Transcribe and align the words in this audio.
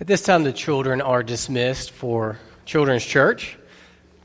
At 0.00 0.06
this 0.06 0.22
time, 0.22 0.44
the 0.44 0.52
children 0.52 1.00
are 1.00 1.24
dismissed 1.24 1.90
for 1.90 2.38
Children's 2.64 3.04
Church, 3.04 3.58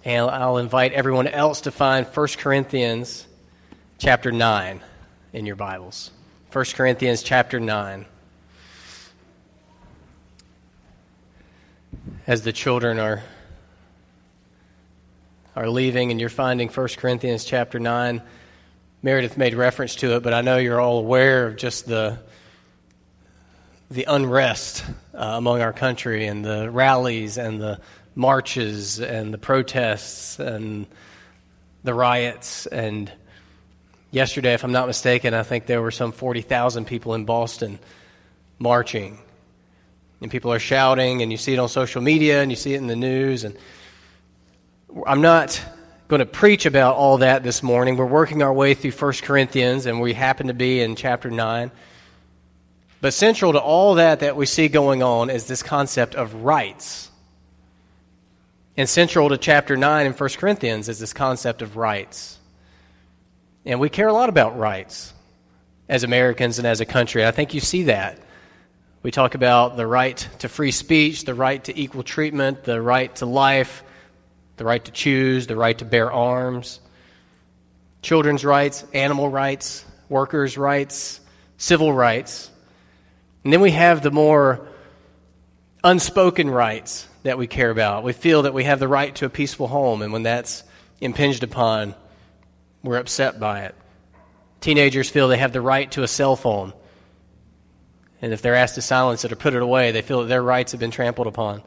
and 0.05 0.29
I'll 0.29 0.59
invite 0.59 0.93
everyone 0.93 1.27
else 1.27 1.61
to 1.61 1.71
find 1.71 2.05
1 2.05 2.27
Corinthians 2.38 3.26
chapter 3.97 4.31
9 4.31 4.81
in 5.33 5.46
your 5.47 5.55
Bibles. 5.55 6.12
1 6.51 6.65
Corinthians 6.75 7.23
chapter 7.23 7.59
9. 7.59 8.05
As 12.28 12.44
the 12.44 12.53
children 12.53 12.99
are, 12.99 13.24
are 15.55 15.67
leaving 15.67 16.12
and 16.12 16.20
you're 16.20 16.30
finding 16.30 16.70
1 16.70 16.88
Corinthians 16.98 17.45
chapter 17.45 17.80
9, 17.80 18.21
Meredith 19.02 19.38
made 19.38 19.55
reference 19.55 19.95
to 19.95 20.17
it, 20.17 20.21
but 20.21 20.35
I 20.35 20.41
know 20.41 20.58
you're 20.58 20.80
all 20.80 20.99
aware 20.99 21.48
of 21.48 21.55
just 21.55 21.88
the 21.88 22.20
the 23.90 24.05
unrest 24.05 24.84
uh, 25.13 25.34
among 25.35 25.61
our 25.61 25.73
country 25.73 26.25
and 26.27 26.43
the 26.43 26.70
rallies 26.70 27.38
and 27.38 27.62
the 27.62 27.80
marches 28.16 28.99
and 28.99 29.34
the 29.34 29.38
protests 29.38 30.40
and 30.40 30.88
the 31.84 31.94
riots. 31.94 32.66
And 32.66 33.12
yesterday, 34.12 34.54
if 34.54 34.63
I'm 34.63 34.71
not 34.71 34.88
mistaken, 34.88 35.34
I 35.34 35.44
think 35.44 35.66
there 35.66 35.81
were 35.81 35.91
some 35.91 36.12
40,000 36.12 36.85
people 36.85 37.13
in 37.13 37.26
Boston 37.26 37.80
marching. 38.59 39.20
And 40.21 40.31
people 40.31 40.54
are 40.54 40.59
shouting, 40.59 41.21
and 41.21 41.32
you 41.32 41.38
see 41.38 41.54
it 41.54 41.59
on 41.59 41.68
social 41.68 42.02
media 42.02 42.41
and 42.41 42.49
you 42.49 42.55
see 42.55 42.73
it 42.73 42.77
in 42.77 42.88
the 42.88 42.95
news. 42.95 43.43
And 43.43 43.57
I'm 45.05 45.21
not 45.21 45.62
going 46.07 46.20
to 46.20 46.26
preach 46.26 46.66
about 46.66 46.95
all 46.95 47.18
that 47.18 47.43
this 47.43 47.62
morning. 47.62 47.98
We're 47.98 48.05
working 48.05 48.41
our 48.41 48.54
way 48.54 48.73
through 48.73 48.91
1 48.91 49.13
Corinthians, 49.23 49.85
and 49.85 49.99
we 49.99 50.13
happen 50.13 50.48
to 50.48 50.54
be 50.54 50.80
in 50.80 50.95
chapter 50.95 51.30
9. 51.30 51.71
But 53.03 53.13
central 53.13 53.52
to 53.52 53.59
all 53.59 53.95
that 53.95 54.21
that 54.21 54.38
we 54.38 54.45
see 54.45 54.70
going 54.70 55.03
on 55.03 55.30
is 55.30 55.45
this 55.45 55.62
concept 55.62 56.16
of 56.16 56.35
rights. 56.35 57.12
And 58.77 58.88
central 58.88 59.27
to 59.27 59.37
chapter 59.37 59.76
9 59.76 60.05
in 60.05 60.13
1 60.13 60.29
Corinthians 60.37 60.87
is 60.87 60.99
this 60.99 61.12
concept 61.12 61.62
of 61.62 61.76
rights. 61.76 62.40
And 63.65 63.82
we 63.82 63.90
care 63.90 64.07
a 64.07 64.13
lot 64.13 64.29
about 64.29 64.57
rights 64.57 65.13
as 65.89 66.05
Americans 66.05 66.59
and 66.59 66.65
as 66.65 66.79
a 66.79 66.85
country. 66.85 67.25
I 67.25 67.31
think 67.31 67.53
you 67.53 67.59
see 67.59 67.83
that. 67.83 68.19
We 69.01 69.11
talk 69.11 69.35
about 69.35 69.75
the 69.75 69.85
right 69.85 70.25
to 70.39 70.47
free 70.47 70.71
speech, 70.71 71.25
the 71.25 71.33
right 71.33 71.61
to 71.65 71.77
equal 71.77 72.03
treatment, 72.03 72.63
the 72.63 72.81
right 72.81 73.13
to 73.17 73.25
life, 73.25 73.83
the 74.55 74.63
right 74.63 74.85
to 74.85 74.91
choose, 74.93 75.45
the 75.45 75.57
right 75.57 75.77
to 75.77 75.83
bear 75.83 76.09
arms, 76.09 76.79
children's 78.01 78.45
rights, 78.45 78.85
animal 78.93 79.27
rights, 79.27 79.83
workers' 80.07 80.57
rights, 80.57 81.19
civil 81.57 81.91
rights. 81.91 82.49
And 83.44 83.52
then 83.52 83.61
we 83.61 83.72
have 83.72 84.02
the 84.02 84.11
more 84.11 84.67
unspoken 85.83 86.49
rights 86.49 87.08
that 87.23 87.38
we 87.38 87.47
care 87.47 87.69
about. 87.69 88.03
We 88.03 88.13
feel 88.13 88.44
that 88.44 88.53
we 88.53 88.63
have 88.63 88.80
the 88.80 88.88
right 88.88 89.13
to 89.16 89.25
a 89.25 89.30
peaceful 89.30 89.67
home, 89.67 90.02
and 90.02 90.13
when 90.13 90.23
that's 90.23 90.63
impinged 91.02 91.44
upon, 91.44 91.95
we're 92.83 92.97
upset 92.97 93.39
by 93.39 93.61
it. 93.61 93.75
Teenagers 94.61 95.09
feel 95.09 95.27
they 95.27 95.38
have 95.38 95.52
the 95.52 95.61
right 95.61 95.91
to 95.91 96.03
a 96.03 96.08
cell 96.08 96.35
phone. 96.35 96.73
And 98.22 98.31
if 98.31 98.41
they're 98.41 98.55
asked 98.55 98.75
to 98.75 98.81
silence 98.81 99.25
it 99.25 99.31
or 99.33 99.35
put 99.35 99.53
it 99.53 99.61
away, 99.61 99.91
they 99.91 100.02
feel 100.02 100.22
that 100.22 100.28
their 100.28 100.41
rights 100.41 100.72
have 100.72 100.80
been 100.80 100.91
trampled 100.91 101.28
upon. 101.28 101.61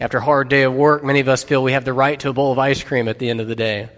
After 0.00 0.18
a 0.18 0.24
hard 0.24 0.48
day 0.48 0.62
of 0.62 0.74
work, 0.74 1.04
many 1.04 1.20
of 1.20 1.28
us 1.28 1.44
feel 1.44 1.62
we 1.62 1.72
have 1.72 1.84
the 1.84 1.92
right 1.92 2.18
to 2.20 2.30
a 2.30 2.32
bowl 2.32 2.50
of 2.50 2.58
ice 2.58 2.82
cream 2.82 3.08
at 3.08 3.20
the 3.20 3.30
end 3.30 3.40
of 3.40 3.46
the 3.46 3.54
day. 3.54 3.88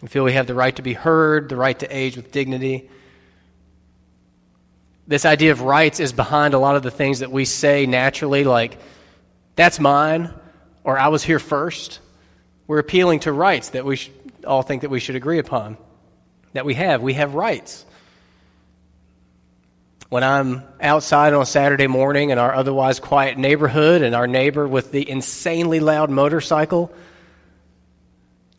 We 0.00 0.08
feel 0.08 0.24
we 0.24 0.32
have 0.32 0.46
the 0.48 0.54
right 0.54 0.74
to 0.76 0.82
be 0.82 0.94
heard, 0.94 1.48
the 1.48 1.56
right 1.56 1.78
to 1.78 1.96
age 1.96 2.16
with 2.16 2.32
dignity, 2.32 2.88
this 5.12 5.24
idea 5.24 5.52
of 5.52 5.60
rights 5.60 6.00
is 6.00 6.12
behind 6.12 6.54
a 6.54 6.58
lot 6.58 6.76
of 6.76 6.82
the 6.82 6.90
things 6.90 7.18
that 7.18 7.30
we 7.30 7.44
say 7.44 7.86
naturally, 7.86 8.44
like, 8.44 8.78
that's 9.56 9.78
mine, 9.78 10.32
or 10.84 10.98
I 10.98 11.08
was 11.08 11.22
here 11.22 11.38
first. 11.38 12.00
We're 12.66 12.78
appealing 12.78 13.20
to 13.20 13.32
rights 13.32 13.70
that 13.70 13.84
we 13.84 14.00
all 14.46 14.62
think 14.62 14.82
that 14.82 14.90
we 14.90 15.00
should 15.00 15.16
agree 15.16 15.38
upon, 15.38 15.76
that 16.54 16.64
we 16.64 16.74
have. 16.74 17.02
We 17.02 17.14
have 17.14 17.34
rights. 17.34 17.84
When 20.08 20.24
I'm 20.24 20.62
outside 20.80 21.32
on 21.32 21.42
a 21.42 21.46
Saturday 21.46 21.86
morning 21.86 22.30
in 22.30 22.38
our 22.38 22.54
otherwise 22.54 23.00
quiet 23.00 23.38
neighborhood, 23.38 24.02
and 24.02 24.14
our 24.14 24.26
neighbor 24.26 24.66
with 24.66 24.92
the 24.92 25.08
insanely 25.08 25.80
loud 25.80 26.10
motorcycle 26.10 26.92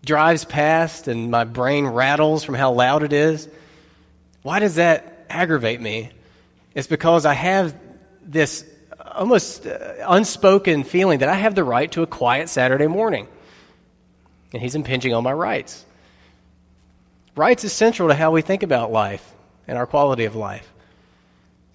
drives 0.05 0.45
past, 0.45 1.07
and 1.07 1.31
my 1.31 1.45
brain 1.45 1.87
rattles 1.87 2.43
from 2.43 2.55
how 2.55 2.71
loud 2.71 3.03
it 3.03 3.13
is, 3.13 3.47
why 4.41 4.59
does 4.59 4.75
that 4.75 5.25
aggravate 5.29 5.81
me? 5.81 6.11
It's 6.75 6.87
because 6.87 7.25
I 7.25 7.33
have 7.33 7.75
this 8.25 8.65
almost 8.99 9.65
uh, 9.67 9.95
unspoken 10.07 10.83
feeling 10.83 11.19
that 11.19 11.29
I 11.29 11.35
have 11.35 11.55
the 11.55 11.63
right 11.63 11.91
to 11.91 12.03
a 12.03 12.07
quiet 12.07 12.49
Saturday 12.49 12.87
morning. 12.87 13.27
And 14.53 14.61
he's 14.61 14.75
impinging 14.75 15.13
on 15.13 15.23
my 15.23 15.33
rights. 15.33 15.85
Rights 17.35 17.63
is 17.63 17.73
central 17.73 18.09
to 18.09 18.15
how 18.15 18.31
we 18.31 18.41
think 18.41 18.63
about 18.63 18.91
life 18.91 19.33
and 19.67 19.77
our 19.77 19.87
quality 19.87 20.25
of 20.25 20.35
life. 20.35 20.69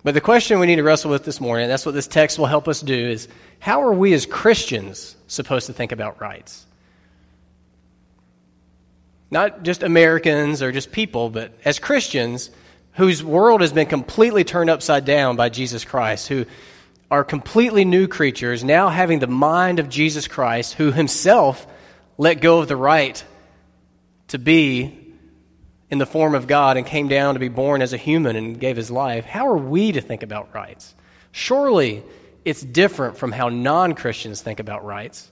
But 0.04 0.14
the 0.14 0.20
question 0.20 0.60
we 0.60 0.66
need 0.66 0.76
to 0.76 0.84
wrestle 0.84 1.10
with 1.10 1.24
this 1.24 1.40
morning, 1.40 1.64
and 1.64 1.72
that's 1.72 1.84
what 1.84 1.94
this 1.94 2.06
text 2.06 2.38
will 2.38 2.46
help 2.46 2.68
us 2.68 2.80
do, 2.80 2.94
is 2.94 3.28
how 3.58 3.82
are 3.82 3.92
we 3.92 4.12
as 4.12 4.26
Christians 4.26 5.16
supposed 5.26 5.66
to 5.66 5.72
think 5.72 5.90
about 5.90 6.20
rights? 6.20 6.64
Not 9.30 9.64
just 9.64 9.82
Americans 9.82 10.62
or 10.62 10.70
just 10.72 10.92
people, 10.92 11.30
but 11.30 11.52
as 11.64 11.78
Christians, 11.78 12.50
whose 12.98 13.22
world 13.22 13.60
has 13.60 13.72
been 13.72 13.86
completely 13.86 14.42
turned 14.42 14.68
upside 14.68 15.04
down 15.04 15.36
by 15.36 15.48
Jesus 15.48 15.84
Christ, 15.84 16.26
who 16.26 16.44
are 17.12 17.22
completely 17.22 17.84
new 17.84 18.08
creatures, 18.08 18.64
now 18.64 18.88
having 18.88 19.20
the 19.20 19.28
mind 19.28 19.78
of 19.78 19.88
Jesus 19.88 20.26
Christ, 20.26 20.74
who 20.74 20.90
himself 20.90 21.64
let 22.18 22.40
go 22.40 22.58
of 22.58 22.66
the 22.66 22.74
right 22.74 23.24
to 24.28 24.38
be 24.38 25.14
in 25.88 25.98
the 25.98 26.06
form 26.06 26.34
of 26.34 26.48
God 26.48 26.76
and 26.76 26.84
came 26.84 27.06
down 27.06 27.34
to 27.34 27.40
be 27.40 27.48
born 27.48 27.82
as 27.82 27.92
a 27.92 27.96
human 27.96 28.34
and 28.34 28.58
gave 28.58 28.76
his 28.76 28.90
life. 28.90 29.24
How 29.24 29.46
are 29.46 29.56
we 29.56 29.92
to 29.92 30.00
think 30.00 30.24
about 30.24 30.52
rights? 30.52 30.92
Surely 31.30 32.02
it's 32.44 32.62
different 32.62 33.16
from 33.16 33.30
how 33.30 33.48
non 33.48 33.94
Christians 33.94 34.42
think 34.42 34.58
about 34.58 34.84
rights. 34.84 35.30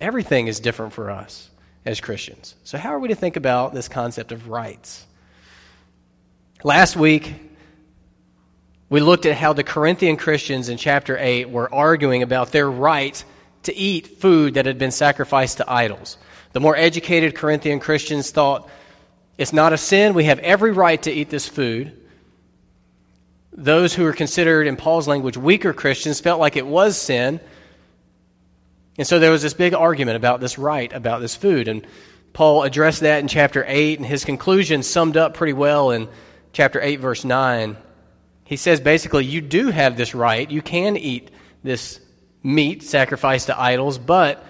Everything 0.00 0.46
is 0.46 0.60
different 0.60 0.94
for 0.94 1.10
us 1.10 1.50
as 1.84 2.00
Christians. 2.00 2.54
So, 2.64 2.78
how 2.78 2.94
are 2.94 2.98
we 2.98 3.08
to 3.08 3.14
think 3.14 3.36
about 3.36 3.74
this 3.74 3.86
concept 3.86 4.32
of 4.32 4.48
rights? 4.48 5.06
Last 6.62 6.94
week, 6.94 7.34
we 8.90 9.00
looked 9.00 9.24
at 9.24 9.34
how 9.34 9.54
the 9.54 9.64
Corinthian 9.64 10.18
Christians 10.18 10.68
in 10.68 10.76
chapter 10.76 11.16
8 11.18 11.48
were 11.48 11.72
arguing 11.72 12.22
about 12.22 12.52
their 12.52 12.70
right 12.70 13.24
to 13.62 13.74
eat 13.74 14.18
food 14.18 14.54
that 14.54 14.66
had 14.66 14.76
been 14.76 14.90
sacrificed 14.90 15.56
to 15.56 15.70
idols. 15.70 16.18
The 16.52 16.60
more 16.60 16.76
educated 16.76 17.34
Corinthian 17.34 17.80
Christians 17.80 18.30
thought 18.30 18.68
it's 19.38 19.54
not 19.54 19.72
a 19.72 19.78
sin, 19.78 20.12
we 20.12 20.24
have 20.24 20.38
every 20.40 20.70
right 20.70 21.02
to 21.02 21.10
eat 21.10 21.30
this 21.30 21.48
food. 21.48 21.98
Those 23.54 23.94
who 23.94 24.04
were 24.04 24.12
considered, 24.12 24.66
in 24.66 24.76
Paul's 24.76 25.08
language, 25.08 25.38
weaker 25.38 25.72
Christians 25.72 26.20
felt 26.20 26.40
like 26.40 26.56
it 26.56 26.66
was 26.66 26.94
sin. 27.00 27.40
And 28.98 29.06
so 29.06 29.18
there 29.18 29.30
was 29.30 29.40
this 29.40 29.54
big 29.54 29.72
argument 29.72 30.16
about 30.16 30.40
this 30.40 30.58
right, 30.58 30.92
about 30.92 31.22
this 31.22 31.34
food. 31.34 31.68
And 31.68 31.86
Paul 32.34 32.64
addressed 32.64 33.00
that 33.00 33.20
in 33.20 33.28
chapter 33.28 33.64
8, 33.66 33.98
and 33.98 34.06
his 34.06 34.26
conclusion 34.26 34.82
summed 34.82 35.16
up 35.16 35.32
pretty 35.32 35.54
well 35.54 35.90
in 35.90 36.06
chapter 36.52 36.80
8, 36.80 36.96
verse 36.96 37.24
9, 37.24 37.76
he 38.44 38.56
says 38.56 38.80
basically, 38.80 39.24
you 39.24 39.40
do 39.40 39.68
have 39.68 39.96
this 39.96 40.14
right. 40.14 40.50
You 40.50 40.62
can 40.62 40.96
eat 40.96 41.30
this 41.62 42.00
meat 42.42 42.82
sacrificed 42.82 43.46
to 43.46 43.60
idols, 43.60 43.98
but 43.98 44.44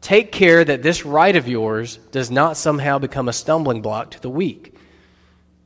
take 0.00 0.32
care 0.32 0.64
that 0.64 0.82
this 0.82 1.04
right 1.04 1.34
of 1.34 1.48
yours 1.48 1.96
does 2.12 2.30
not 2.30 2.56
somehow 2.56 2.98
become 2.98 3.28
a 3.28 3.32
stumbling 3.32 3.82
block 3.82 4.12
to 4.12 4.20
the 4.20 4.30
weak. 4.30 4.74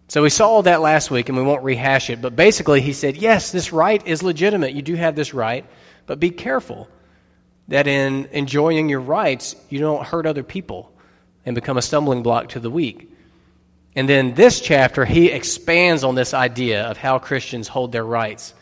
So 0.08 0.22
we 0.22 0.30
saw 0.30 0.48
all 0.48 0.62
that 0.62 0.80
last 0.80 1.10
week, 1.10 1.28
and 1.28 1.36
we 1.36 1.44
won't 1.44 1.62
rehash 1.62 2.08
it, 2.08 2.22
but 2.22 2.34
basically 2.34 2.80
he 2.80 2.94
said, 2.94 3.16
yes, 3.16 3.52
this 3.52 3.72
right 3.72 4.04
is 4.06 4.22
legitimate. 4.22 4.72
You 4.72 4.80
do 4.80 4.94
have 4.94 5.14
this 5.14 5.34
right, 5.34 5.66
but 6.06 6.18
be 6.18 6.30
careful 6.30 6.88
that 7.68 7.86
in 7.86 8.26
enjoying 8.32 8.88
your 8.88 9.02
rights, 9.02 9.54
you 9.68 9.78
don't 9.80 10.06
hurt 10.06 10.24
other 10.24 10.42
people 10.42 10.90
and 11.44 11.54
become 11.54 11.76
a 11.76 11.82
stumbling 11.82 12.22
block 12.22 12.48
to 12.50 12.60
the 12.60 12.70
weak. 12.70 13.12
And 13.98 14.08
then 14.08 14.34
this 14.34 14.60
chapter, 14.60 15.04
he 15.04 15.32
expands 15.32 16.04
on 16.04 16.14
this 16.14 16.32
idea 16.32 16.84
of 16.84 16.96
how 16.96 17.18
Christians 17.18 17.66
hold 17.66 17.90
their 17.90 18.04
rights 18.04 18.54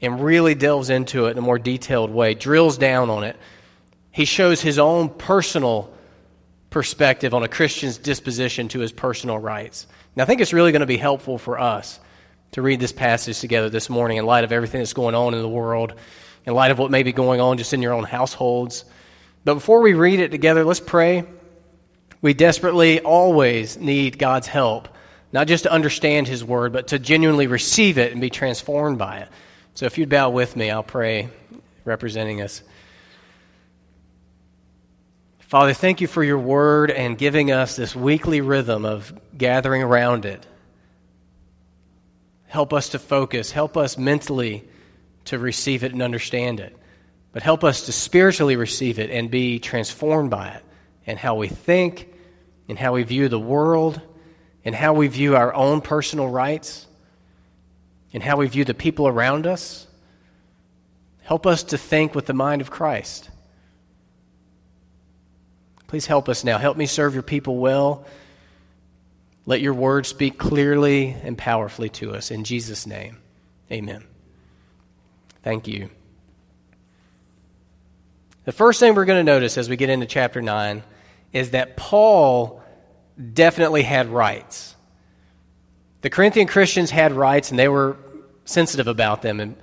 and 0.00 0.24
really 0.24 0.56
delves 0.56 0.90
into 0.90 1.26
it 1.26 1.30
in 1.30 1.38
a 1.38 1.40
more 1.40 1.56
detailed 1.56 2.10
way, 2.10 2.34
drills 2.34 2.78
down 2.78 3.10
on 3.10 3.22
it. 3.22 3.36
He 4.10 4.24
shows 4.24 4.60
his 4.60 4.80
own 4.80 5.08
personal 5.08 5.88
perspective 6.68 7.32
on 7.32 7.44
a 7.44 7.48
Christian's 7.48 7.96
disposition 7.96 8.66
to 8.70 8.80
his 8.80 8.90
personal 8.90 9.38
rights. 9.38 9.86
Now, 10.16 10.24
I 10.24 10.26
think 10.26 10.40
it's 10.40 10.52
really 10.52 10.72
going 10.72 10.80
to 10.80 10.86
be 10.86 10.96
helpful 10.96 11.38
for 11.38 11.60
us 11.60 12.00
to 12.50 12.60
read 12.60 12.80
this 12.80 12.90
passage 12.90 13.38
together 13.38 13.70
this 13.70 13.88
morning 13.88 14.16
in 14.16 14.26
light 14.26 14.42
of 14.42 14.50
everything 14.50 14.80
that's 14.80 14.94
going 14.94 15.14
on 15.14 15.32
in 15.32 15.40
the 15.40 15.48
world, 15.48 15.94
in 16.44 16.54
light 16.54 16.72
of 16.72 16.78
what 16.80 16.90
may 16.90 17.04
be 17.04 17.12
going 17.12 17.40
on 17.40 17.56
just 17.56 17.72
in 17.72 17.80
your 17.80 17.92
own 17.92 18.02
households. 18.02 18.84
But 19.44 19.54
before 19.54 19.80
we 19.80 19.94
read 19.94 20.18
it 20.18 20.32
together, 20.32 20.64
let's 20.64 20.80
pray 20.80 21.24
we 22.22 22.32
desperately 22.32 23.00
always 23.00 23.76
need 23.76 24.18
God's 24.18 24.46
help, 24.46 24.88
not 25.32 25.48
just 25.48 25.64
to 25.64 25.72
understand 25.72 26.28
His 26.28 26.44
Word, 26.44 26.72
but 26.72 26.88
to 26.88 26.98
genuinely 26.98 27.48
receive 27.48 27.98
it 27.98 28.12
and 28.12 28.20
be 28.20 28.30
transformed 28.30 28.96
by 28.96 29.18
it. 29.18 29.28
So 29.74 29.86
if 29.86 29.98
you'd 29.98 30.08
bow 30.08 30.30
with 30.30 30.54
me, 30.54 30.70
I'll 30.70 30.82
pray 30.84 31.28
representing 31.84 32.40
us. 32.40 32.62
Father, 35.40 35.74
thank 35.74 36.00
you 36.00 36.06
for 36.06 36.24
your 36.24 36.38
word 36.38 36.90
and 36.90 37.18
giving 37.18 37.50
us 37.50 37.76
this 37.76 37.94
weekly 37.94 38.40
rhythm 38.40 38.86
of 38.86 39.12
gathering 39.36 39.82
around 39.82 40.24
it. 40.24 40.46
Help 42.46 42.72
us 42.72 42.90
to 42.90 42.98
focus, 42.98 43.50
help 43.50 43.76
us 43.76 43.98
mentally 43.98 44.64
to 45.26 45.38
receive 45.38 45.84
it 45.84 45.92
and 45.92 46.00
understand 46.00 46.60
it, 46.60 46.74
but 47.32 47.42
help 47.42 47.64
us 47.64 47.86
to 47.86 47.92
spiritually 47.92 48.56
receive 48.56 48.98
it 48.98 49.10
and 49.10 49.30
be 49.30 49.58
transformed 49.58 50.30
by 50.30 50.48
it 50.48 50.62
and 51.06 51.18
how 51.18 51.34
we 51.34 51.48
think 51.48 52.11
and 52.72 52.78
how 52.78 52.94
we 52.94 53.02
view 53.02 53.28
the 53.28 53.38
world 53.38 54.00
and 54.64 54.74
how 54.74 54.94
we 54.94 55.06
view 55.06 55.36
our 55.36 55.52
own 55.52 55.82
personal 55.82 56.26
rights 56.26 56.86
and 58.14 58.22
how 58.22 58.38
we 58.38 58.46
view 58.46 58.64
the 58.64 58.72
people 58.72 59.06
around 59.06 59.46
us. 59.46 59.86
Help 61.20 61.46
us 61.46 61.64
to 61.64 61.76
think 61.76 62.14
with 62.14 62.24
the 62.24 62.32
mind 62.32 62.62
of 62.62 62.70
Christ. 62.70 63.28
Please 65.86 66.06
help 66.06 66.30
us 66.30 66.44
now. 66.44 66.56
Help 66.56 66.78
me 66.78 66.86
serve 66.86 67.12
your 67.12 67.22
people 67.22 67.58
well. 67.58 68.06
Let 69.44 69.60
your 69.60 69.74
word 69.74 70.06
speak 70.06 70.38
clearly 70.38 71.10
and 71.10 71.36
powerfully 71.36 71.90
to 71.90 72.14
us. 72.14 72.30
In 72.30 72.42
Jesus' 72.42 72.86
name, 72.86 73.18
amen. 73.70 74.02
Thank 75.42 75.68
you. 75.68 75.90
The 78.46 78.52
first 78.52 78.80
thing 78.80 78.94
we're 78.94 79.04
going 79.04 79.20
to 79.20 79.30
notice 79.30 79.58
as 79.58 79.68
we 79.68 79.76
get 79.76 79.90
into 79.90 80.06
chapter 80.06 80.40
9 80.40 80.82
is 81.34 81.50
that 81.50 81.76
Paul 81.76 82.61
definitely 83.34 83.82
had 83.82 84.08
rights. 84.08 84.74
The 86.02 86.10
Corinthian 86.10 86.46
Christians 86.46 86.90
had 86.90 87.12
rights 87.12 87.50
and 87.50 87.58
they 87.58 87.68
were 87.68 87.96
sensitive 88.44 88.88
about 88.88 89.22
them. 89.22 89.40
And 89.40 89.56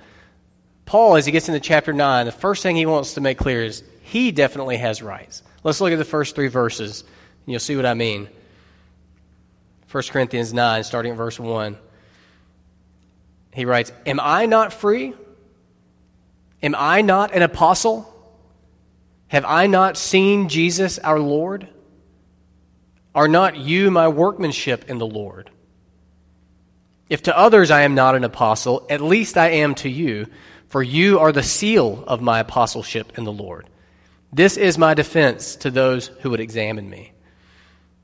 Paul, 0.86 1.16
as 1.16 1.26
he 1.26 1.32
gets 1.32 1.48
into 1.48 1.60
chapter 1.60 1.92
9, 1.92 2.26
the 2.26 2.32
first 2.32 2.62
thing 2.62 2.76
he 2.76 2.86
wants 2.86 3.14
to 3.14 3.20
make 3.20 3.38
clear 3.38 3.62
is 3.62 3.82
he 4.02 4.32
definitely 4.32 4.78
has 4.78 5.02
rights. 5.02 5.42
Let's 5.62 5.80
look 5.80 5.92
at 5.92 5.98
the 5.98 6.04
first 6.04 6.34
three 6.34 6.48
verses, 6.48 7.02
and 7.02 7.52
you'll 7.52 7.60
see 7.60 7.76
what 7.76 7.86
I 7.86 7.94
mean. 7.94 8.28
1 9.90 10.02
Corinthians 10.10 10.54
9, 10.54 10.84
starting 10.84 11.12
at 11.12 11.18
verse 11.18 11.38
1. 11.38 11.76
He 13.52 13.64
writes, 13.64 13.92
Am 14.06 14.18
I 14.20 14.46
not 14.46 14.72
free? 14.72 15.14
Am 16.62 16.74
I 16.76 17.02
not 17.02 17.34
an 17.34 17.42
apostle? 17.42 18.06
Have 19.28 19.44
I 19.44 19.66
not 19.66 19.96
seen 19.96 20.48
Jesus 20.48 20.98
our 20.98 21.18
Lord? 21.18 21.68
Are 23.14 23.28
not 23.28 23.56
you 23.56 23.90
my 23.90 24.08
workmanship 24.08 24.88
in 24.88 24.98
the 24.98 25.06
Lord? 25.06 25.50
If 27.08 27.24
to 27.24 27.36
others 27.36 27.72
I 27.72 27.82
am 27.82 27.96
not 27.96 28.14
an 28.14 28.22
apostle, 28.22 28.86
at 28.88 29.00
least 29.00 29.36
I 29.36 29.48
am 29.48 29.74
to 29.76 29.88
you, 29.88 30.28
for 30.68 30.82
you 30.82 31.18
are 31.18 31.32
the 31.32 31.42
seal 31.42 32.04
of 32.06 32.20
my 32.20 32.38
apostleship 32.38 33.18
in 33.18 33.24
the 33.24 33.32
Lord. 33.32 33.68
This 34.32 34.56
is 34.56 34.78
my 34.78 34.94
defense 34.94 35.56
to 35.56 35.72
those 35.72 36.06
who 36.06 36.30
would 36.30 36.38
examine 36.38 36.88
me. 36.88 37.12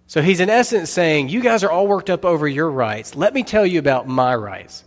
So 0.08 0.22
he's 0.22 0.40
in 0.40 0.50
essence 0.50 0.90
saying, 0.90 1.28
You 1.28 1.40
guys 1.40 1.62
are 1.62 1.70
all 1.70 1.86
worked 1.86 2.10
up 2.10 2.24
over 2.24 2.48
your 2.48 2.68
rights. 2.68 3.14
Let 3.14 3.32
me 3.32 3.44
tell 3.44 3.64
you 3.64 3.78
about 3.78 4.08
my 4.08 4.34
rights. 4.34 4.82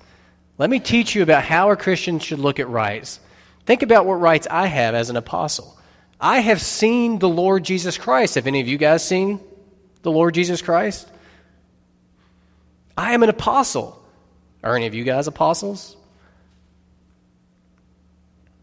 Let 0.58 0.70
me 0.70 0.82
teach 0.82 1.16
you 1.16 1.24
about 1.24 1.44
how 1.44 1.72
a 1.72 1.78
Christian 1.78 2.20
should 2.20 2.40
look 2.40 2.60
at 2.60 2.68
rights. 2.68 3.22
Think 3.66 3.84
about 3.84 4.06
what 4.06 4.16
rights 4.16 4.48
I 4.52 4.68
have 4.68 4.96
as 4.96 5.10
an 5.10 5.16
apostle. 5.16 5.78
I 6.20 6.40
have 6.40 6.62
seen 6.62 7.20
the 7.20 7.30
Lord 7.30 7.64
Jesus 7.64 7.98
Christ. 7.98 8.36
Have 8.36 8.48
any 8.48 8.60
of 8.60 8.68
you 8.68 8.78
guys 8.78 9.06
seen 9.06 9.40
the 10.02 10.12
Lord 10.12 10.34
Jesus 10.34 10.62
Christ? 10.62 11.10
I 12.98 13.14
am 13.14 13.24
an 13.24 13.30
apostle. 13.30 14.02
Are 14.64 14.76
any 14.76 14.88
of 14.88 14.94
you 14.94 15.04
guys 15.04 15.28
apostles? 15.28 15.96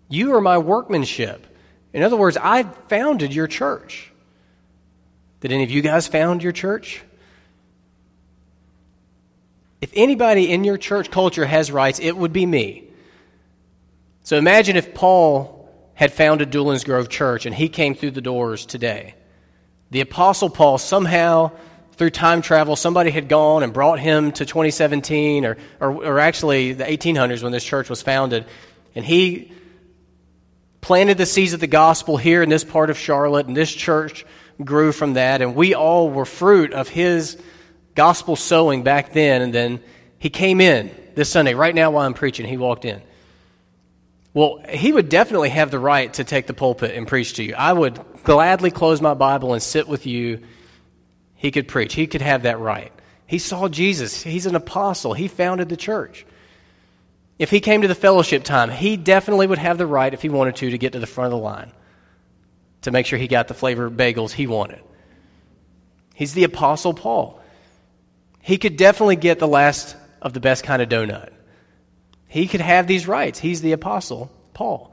You 0.09 0.35
are 0.35 0.41
my 0.41 0.59
workmanship. 0.59 1.47
In 1.93 2.03
other 2.03 2.17
words, 2.17 2.37
I 2.37 2.63
founded 2.63 3.35
your 3.35 3.47
church. 3.47 4.13
Did 5.41 5.53
any 5.53 5.65
of 5.65 5.71
you 5.71 5.83
guys 5.83 6.07
found 6.07 6.43
your 6.43 6.53
church? 6.53 7.03
If 9.81 9.91
anybody 9.95 10.51
in 10.51 10.65
your 10.65 10.79
church 10.79 11.11
culture 11.11 11.45
has 11.45 11.71
rights, 11.71 11.99
it 12.01 12.17
would 12.17 12.33
be 12.33 12.47
me. 12.47 12.85
So 14.23 14.37
imagine 14.37 14.77
if 14.77 14.95
Paul 14.95 15.69
had 15.95 16.13
founded 16.13 16.51
Doolin's 16.51 16.85
Grove 16.85 17.09
Church 17.09 17.47
and 17.47 17.55
he 17.55 17.69
came 17.69 17.95
through 17.95 18.11
the 18.13 18.21
doors 18.21 18.67
today. 18.67 19.15
The 19.91 20.01
Apostle 20.01 20.51
Paul 20.51 20.79
somehow 20.79 21.53
through 21.97 22.11
time 22.11 22.43
travel, 22.43 22.77
somebody 22.77 23.11
had 23.11 23.29
gone 23.29 23.63
and 23.63 23.73
brought 23.73 23.99
him 23.99 24.33
to 24.33 24.45
2017, 24.45 25.47
or, 25.47 25.57
or, 25.81 25.93
or, 25.93 26.19
actually 26.19 26.73
the 26.73 26.85
1800s 26.85 27.43
when 27.43 27.53
this 27.53 27.65
church 27.65 27.89
was 27.89 28.03
founded, 28.03 28.45
and 28.95 29.05
he 29.05 29.51
planted 30.83 31.17
the 31.17 31.25
seeds 31.25 31.55
of 31.55 31.61
the 31.61 31.67
gospel 31.67 32.19
here 32.19 32.43
in 32.43 32.51
this 32.51 32.65
part 32.65 32.91
of 32.91 32.99
Charlotte, 32.99 33.47
and 33.47 33.57
this 33.57 33.73
church 33.73 34.27
grew 34.63 34.93
from 34.93 35.15
that, 35.15 35.41
and 35.41 35.55
we 35.55 35.75
all 35.75 36.11
were 36.11 36.27
fruit 36.27 36.73
of 36.75 36.89
his 36.89 37.41
gospel 37.95 38.37
sowing 38.37 38.83
back 38.83 39.13
then, 39.13 39.41
and 39.41 39.55
then 39.55 39.81
he 40.19 40.29
came 40.29 40.61
in 40.61 40.95
this 41.15 41.31
Sunday, 41.31 41.55
right 41.55 41.75
now 41.75 41.91
while 41.91 42.05
I'm 42.07 42.15
preaching, 42.15 42.47
he 42.47 42.59
walked 42.59 42.85
in. 42.85 43.01
Well, 44.37 44.61
he 44.69 44.93
would 44.93 45.09
definitely 45.09 45.49
have 45.49 45.71
the 45.71 45.79
right 45.79 46.13
to 46.13 46.23
take 46.23 46.47
the 46.47 46.53
pulpit 46.53 46.95
and 46.95 47.09
preach 47.09 47.33
to 47.37 47.43
you. 47.43 47.55
I 47.55 47.73
would 47.73 47.99
gladly 48.23 48.71
close 48.71 49.01
my 49.01 49.15
Bible 49.15 49.55
and 49.55 49.63
sit 49.63 49.89
with 49.89 50.05
you 50.05 50.43
he 51.37 51.51
could 51.51 51.67
preach. 51.69 51.95
He 51.95 52.07
could 52.07 52.21
have 52.21 52.43
that 52.43 52.59
right. 52.59 52.93
He 53.27 53.39
saw 53.39 53.67
Jesus. 53.67 54.23
He's 54.23 54.45
an 54.45 54.55
apostle. 54.55 55.15
He 55.15 55.27
founded 55.27 55.71
the 55.71 55.77
church. 55.79 56.27
If 57.39 57.49
he 57.49 57.61
came 57.61 57.81
to 57.81 57.89
the 57.89 57.95
fellowship 57.95 58.45
time, 58.45 58.71
he 58.71 58.99
definitely 58.99 59.47
would 59.47 59.57
have 59.57 59.79
the 59.79 59.87
right, 59.87 60.13
if 60.13 60.21
he 60.21 60.29
wanted 60.29 60.57
to, 60.57 60.69
to 60.69 60.77
get 60.77 60.93
to 60.93 60.99
the 60.99 61.07
front 61.07 61.33
of 61.33 61.39
the 61.39 61.43
line 61.43 61.73
to 62.83 62.91
make 62.91 63.07
sure 63.07 63.19
he 63.19 63.29
got 63.29 63.49
the 63.49 63.55
flavor 63.55 63.91
bagels 63.91 64.33
he 64.33 64.47
wanted. 64.47 64.83
He's 66.15 66.35
the 66.35 66.45
apostle 66.45 66.93
Paul. 66.93 67.41
He 68.43 68.59
could 68.59 68.77
definitely 68.77 69.17
get 69.17 69.39
the 69.39 69.49
last 69.49 69.97
of 70.21 70.35
the 70.35 70.41
best 70.41 70.63
kind 70.63 70.83
of 70.83 70.91
donut. 70.91 71.31
He 72.29 72.47
could 72.49 72.61
have 72.61 72.87
these 72.87 73.07
rights. 73.07 73.39
He's 73.39 73.61
the 73.61 73.73
apostle 73.73 74.31
Paul. 74.55 74.93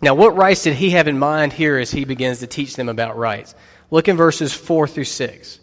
Now, 0.00 0.14
what 0.14 0.36
rights 0.36 0.62
did 0.62 0.74
he 0.74 0.90
have 0.90 1.08
in 1.08 1.18
mind 1.18 1.52
here 1.52 1.78
as 1.78 1.90
he 1.90 2.04
begins 2.04 2.40
to 2.40 2.46
teach 2.46 2.76
them 2.76 2.88
about 2.88 3.16
rights? 3.16 3.54
Look 3.90 4.06
in 4.06 4.16
verses 4.16 4.52
4 4.52 4.86
through 4.86 5.04
6. 5.04 5.60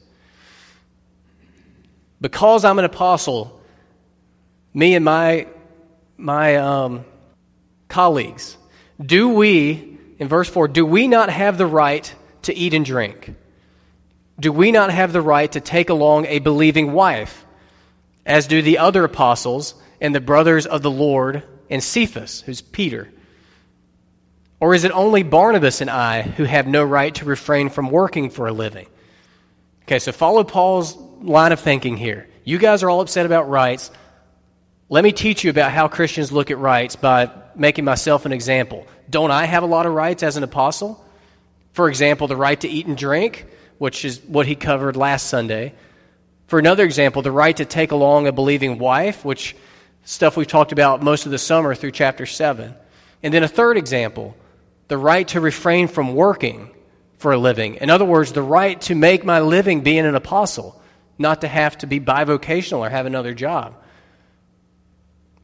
Because 2.19 2.65
I'm 2.65 2.79
an 2.79 2.85
apostle, 2.85 3.61
me 4.73 4.95
and 4.95 5.05
my, 5.05 5.47
my 6.17 6.55
um, 6.55 7.05
colleagues, 7.87 8.57
do 9.03 9.29
we, 9.29 9.97
in 10.19 10.27
verse 10.27 10.49
4, 10.49 10.67
do 10.67 10.85
we 10.85 11.07
not 11.07 11.29
have 11.29 11.57
the 11.57 11.67
right 11.67 12.13
to 12.43 12.55
eat 12.55 12.73
and 12.73 12.85
drink? 12.85 13.35
Do 14.39 14.51
we 14.51 14.71
not 14.71 14.91
have 14.91 15.13
the 15.13 15.21
right 15.21 15.51
to 15.51 15.59
take 15.59 15.89
along 15.89 16.25
a 16.25 16.39
believing 16.39 16.93
wife, 16.93 17.45
as 18.25 18.47
do 18.47 18.61
the 18.61 18.79
other 18.79 19.03
apostles 19.03 19.75
and 20.01 20.13
the 20.13 20.19
brothers 20.19 20.65
of 20.65 20.81
the 20.81 20.91
Lord 20.91 21.43
and 21.69 21.81
Cephas, 21.81 22.41
who's 22.41 22.59
Peter? 22.59 23.07
Or 24.59 24.75
is 24.75 24.83
it 24.83 24.91
only 24.91 25.23
Barnabas 25.23 25.79
and 25.79 25.89
I 25.89 26.23
who 26.23 26.43
have 26.43 26.67
no 26.67 26.83
right 26.83 27.13
to 27.15 27.25
refrain 27.25 27.69
from 27.69 27.89
working 27.89 28.29
for 28.29 28.47
a 28.47 28.51
living? 28.51 28.87
Okay, 29.83 29.99
so 29.99 30.11
follow 30.11 30.43
Paul's 30.43 30.95
line 30.95 31.51
of 31.51 31.59
thinking 31.59 31.97
here. 31.97 32.27
You 32.43 32.57
guys 32.57 32.83
are 32.83 32.89
all 32.89 33.01
upset 33.01 33.25
about 33.25 33.49
rights. 33.49 33.91
Let 34.89 35.03
me 35.03 35.11
teach 35.11 35.43
you 35.43 35.49
about 35.49 35.71
how 35.71 35.87
Christians 35.87 36.31
look 36.31 36.51
at 36.51 36.57
rights 36.57 36.95
by 36.95 37.31
making 37.55 37.85
myself 37.85 38.25
an 38.25 38.31
example. 38.31 38.87
Don't 39.09 39.31
I 39.31 39.45
have 39.45 39.63
a 39.63 39.67
lot 39.67 39.85
of 39.85 39.93
rights 39.93 40.23
as 40.23 40.37
an 40.37 40.43
apostle? 40.43 41.03
For 41.73 41.89
example, 41.89 42.27
the 42.27 42.35
right 42.35 42.59
to 42.61 42.67
eat 42.67 42.87
and 42.87 42.97
drink, 42.97 43.45
which 43.77 44.03
is 44.03 44.21
what 44.21 44.47
he 44.47 44.55
covered 44.55 44.95
last 44.95 45.27
Sunday. 45.27 45.73
For 46.47 46.59
another 46.59 46.83
example, 46.83 47.21
the 47.21 47.31
right 47.31 47.55
to 47.57 47.65
take 47.65 47.91
along 47.91 48.27
a 48.27 48.31
believing 48.31 48.77
wife, 48.77 49.23
which 49.23 49.55
stuff 50.03 50.37
we've 50.37 50.47
talked 50.47 50.71
about 50.71 51.03
most 51.03 51.25
of 51.25 51.31
the 51.31 51.37
summer 51.37 51.75
through 51.75 51.91
chapter 51.91 52.25
7. 52.25 52.73
And 53.23 53.33
then 53.33 53.43
a 53.43 53.47
third 53.47 53.77
example, 53.77 54.35
the 54.87 54.97
right 54.97 55.27
to 55.29 55.39
refrain 55.39 55.87
from 55.87 56.15
working 56.15 56.71
for 57.17 57.31
a 57.31 57.37
living. 57.37 57.75
In 57.75 57.89
other 57.89 58.05
words, 58.05 58.31
the 58.31 58.41
right 58.41 58.79
to 58.81 58.95
make 58.95 59.23
my 59.23 59.41
living 59.41 59.81
being 59.81 60.05
an 60.05 60.15
apostle, 60.15 60.81
not 61.17 61.41
to 61.41 61.47
have 61.47 61.77
to 61.79 61.87
be 61.87 61.99
bivocational 61.99 62.79
or 62.79 62.89
have 62.89 63.05
another 63.05 63.33
job. 63.33 63.75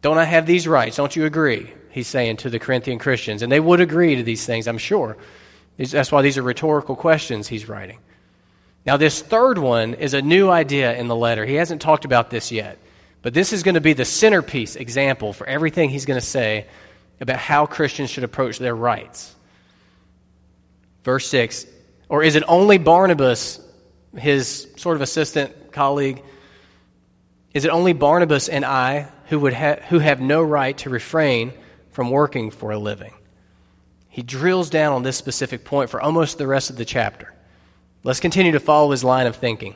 Don't 0.01 0.17
I 0.17 0.25
have 0.25 0.45
these 0.45 0.67
rights? 0.67 0.97
Don't 0.97 1.15
you 1.15 1.25
agree? 1.25 1.71
He's 1.91 2.07
saying 2.07 2.37
to 2.37 2.49
the 2.49 2.59
Corinthian 2.59 2.99
Christians. 2.99 3.41
And 3.41 3.51
they 3.51 3.59
would 3.59 3.79
agree 3.79 4.15
to 4.15 4.23
these 4.23 4.45
things, 4.45 4.67
I'm 4.67 4.77
sure. 4.77 5.17
That's 5.77 6.11
why 6.11 6.23
these 6.23 6.37
are 6.37 6.43
rhetorical 6.43 6.95
questions 6.95 7.47
he's 7.47 7.69
writing. 7.69 7.99
Now, 8.85 8.97
this 8.97 9.21
third 9.21 9.57
one 9.57 9.95
is 9.95 10.13
a 10.13 10.21
new 10.21 10.49
idea 10.49 10.95
in 10.95 11.07
the 11.07 11.15
letter. 11.15 11.45
He 11.45 11.55
hasn't 11.55 11.81
talked 11.81 12.05
about 12.05 12.29
this 12.29 12.51
yet. 12.51 12.77
But 13.27 13.33
this 13.33 13.51
is 13.51 13.61
going 13.61 13.75
to 13.75 13.81
be 13.81 13.91
the 13.91 14.05
centerpiece 14.05 14.77
example 14.77 15.33
for 15.33 15.45
everything 15.45 15.89
he's 15.89 16.05
going 16.05 16.17
to 16.17 16.25
say 16.25 16.65
about 17.19 17.35
how 17.35 17.65
Christians 17.65 18.09
should 18.09 18.23
approach 18.23 18.57
their 18.57 18.73
rights. 18.73 19.35
Verse 21.03 21.27
6 21.27 21.65
Or 22.07 22.23
is 22.23 22.37
it 22.37 22.43
only 22.47 22.77
Barnabas, 22.77 23.59
his 24.17 24.69
sort 24.77 24.95
of 24.95 25.01
assistant 25.01 25.73
colleague? 25.73 26.23
Is 27.53 27.65
it 27.65 27.69
only 27.69 27.91
Barnabas 27.91 28.47
and 28.47 28.63
I 28.63 29.09
who, 29.25 29.39
would 29.39 29.53
ha- 29.53 29.81
who 29.89 29.99
have 29.99 30.21
no 30.21 30.41
right 30.41 30.77
to 30.77 30.89
refrain 30.89 31.51
from 31.91 32.11
working 32.11 32.49
for 32.49 32.71
a 32.71 32.79
living. 32.79 33.13
He 34.07 34.23
drills 34.23 34.69
down 34.69 34.93
on 34.93 35.03
this 35.03 35.17
specific 35.17 35.65
point 35.65 35.89
for 35.89 35.99
almost 35.99 36.37
the 36.37 36.47
rest 36.47 36.69
of 36.69 36.77
the 36.77 36.85
chapter. 36.85 37.33
Let's 38.05 38.21
continue 38.21 38.53
to 38.53 38.61
follow 38.61 38.91
his 38.91 39.03
line 39.03 39.27
of 39.27 39.35
thinking. 39.35 39.75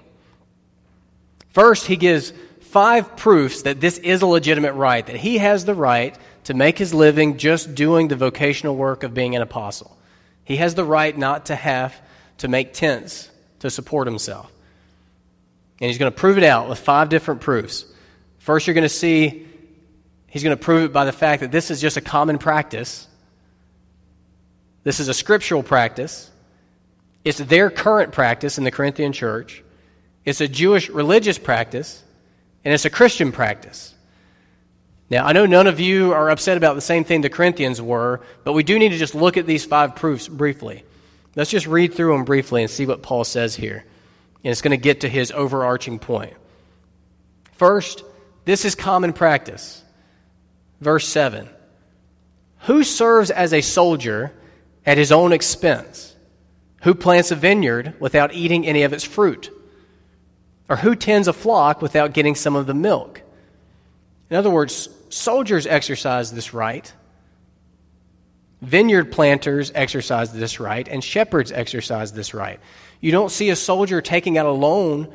First, 1.49 1.87
he 1.87 1.97
gives 1.97 2.31
five 2.71 3.17
proofs 3.17 3.63
that 3.63 3.81
this 3.81 3.97
is 3.97 4.21
a 4.21 4.25
legitimate 4.25 4.73
right, 4.73 5.05
that 5.05 5.17
he 5.17 5.37
has 5.39 5.65
the 5.65 5.75
right 5.75 6.17
to 6.45 6.53
make 6.53 6.77
his 6.77 6.93
living 6.93 7.37
just 7.37 7.75
doing 7.75 8.07
the 8.07 8.15
vocational 8.15 8.75
work 8.75 9.03
of 9.03 9.13
being 9.13 9.35
an 9.35 9.41
apostle. 9.41 9.97
He 10.45 10.55
has 10.57 10.73
the 10.73 10.85
right 10.85 11.15
not 11.15 11.47
to 11.47 11.55
have 11.55 11.93
to 12.37 12.47
make 12.47 12.73
tents 12.73 13.29
to 13.59 13.69
support 13.69 14.07
himself. 14.07 14.51
And 15.81 15.89
he's 15.89 15.97
going 15.97 16.11
to 16.11 16.17
prove 16.17 16.37
it 16.37 16.43
out 16.45 16.69
with 16.69 16.79
five 16.79 17.09
different 17.09 17.41
proofs. 17.41 17.85
First, 18.39 18.67
you're 18.67 18.73
going 18.73 18.83
to 18.83 18.89
see 18.89 19.45
he's 20.27 20.43
going 20.43 20.55
to 20.55 20.63
prove 20.63 20.85
it 20.85 20.93
by 20.93 21.05
the 21.05 21.11
fact 21.11 21.41
that 21.41 21.51
this 21.51 21.71
is 21.71 21.81
just 21.81 21.97
a 21.97 22.01
common 22.01 22.37
practice. 22.37 23.07
This 24.83 24.99
is 24.99 25.09
a 25.09 25.13
scriptural 25.13 25.61
practice. 25.61 26.31
It's 27.25 27.37
their 27.37 27.69
current 27.69 28.13
practice 28.13 28.57
in 28.57 28.63
the 28.63 28.71
Corinthian 28.71 29.11
church. 29.11 29.63
It's 30.23 30.39
a 30.39 30.47
Jewish 30.47 30.89
religious 30.89 31.37
practice, 31.37 32.01
and 32.63 32.73
it's 32.73 32.85
a 32.85 32.89
Christian 32.89 33.31
practice. 33.31 33.93
Now, 35.09 35.25
I 35.25 35.33
know 35.33 35.45
none 35.45 35.67
of 35.67 35.79
you 35.79 36.13
are 36.13 36.29
upset 36.29 36.55
about 36.55 36.75
the 36.75 36.81
same 36.81 37.03
thing 37.03 37.21
the 37.21 37.29
Corinthians 37.29 37.81
were, 37.81 38.21
but 38.43 38.53
we 38.53 38.63
do 38.63 38.79
need 38.79 38.89
to 38.89 38.97
just 38.97 39.13
look 39.13 39.35
at 39.35 39.45
these 39.45 39.65
five 39.65 39.95
proofs 39.95 40.27
briefly. 40.27 40.85
Let's 41.35 41.51
just 41.51 41.67
read 41.67 41.93
through 41.93 42.13
them 42.13 42.23
briefly 42.23 42.61
and 42.61 42.71
see 42.71 42.85
what 42.85 43.01
Paul 43.01 43.25
says 43.25 43.55
here. 43.55 43.83
And 44.43 44.51
it's 44.51 44.61
going 44.61 44.71
to 44.71 44.77
get 44.77 45.01
to 45.01 45.09
his 45.09 45.31
overarching 45.31 45.99
point. 45.99 46.33
First, 47.53 48.03
this 48.45 48.63
is 48.65 48.73
common 48.73 49.13
practice. 49.13 49.83
Verse 50.79 51.07
7 51.07 51.49
Who 52.61 52.83
serves 52.83 53.31
as 53.31 53.53
a 53.53 53.61
soldier 53.61 54.33
at 54.85 54.97
his 54.97 55.11
own 55.11 55.33
expense? 55.33 56.15
Who 56.83 56.95
plants 56.95 57.31
a 57.31 57.35
vineyard 57.35 57.95
without 57.99 58.33
eating 58.33 58.65
any 58.65 58.83
of 58.83 58.93
its 58.93 59.03
fruit? 59.03 59.51
Or 60.71 60.77
who 60.77 60.95
tends 60.95 61.27
a 61.27 61.33
flock 61.33 61.81
without 61.81 62.13
getting 62.13 62.33
some 62.33 62.55
of 62.55 62.65
the 62.65 62.73
milk? 62.73 63.21
In 64.29 64.37
other 64.37 64.49
words, 64.49 64.87
soldiers 65.09 65.67
exercise 65.67 66.31
this 66.31 66.53
right, 66.53 66.89
vineyard 68.61 69.11
planters 69.11 69.73
exercise 69.75 70.31
this 70.31 70.61
right, 70.61 70.87
and 70.87 71.03
shepherds 71.03 71.51
exercise 71.51 72.13
this 72.13 72.33
right. 72.33 72.57
You 73.01 73.11
don't 73.11 73.31
see 73.31 73.49
a 73.49 73.55
soldier 73.57 73.99
taking 73.99 74.37
out 74.37 74.45
a 74.45 74.51
loan 74.51 75.13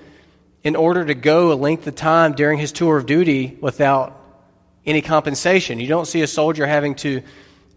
in 0.62 0.76
order 0.76 1.06
to 1.06 1.14
go 1.14 1.50
a 1.50 1.54
length 1.54 1.86
of 1.86 1.94
time 1.94 2.34
during 2.34 2.58
his 2.58 2.70
tour 2.70 2.98
of 2.98 3.06
duty 3.06 3.56
without 3.58 4.20
any 4.84 5.00
compensation. 5.00 5.80
You 5.80 5.86
don't 5.86 6.04
see 6.04 6.20
a 6.20 6.26
soldier 6.26 6.66
having 6.66 6.96
to 6.96 7.22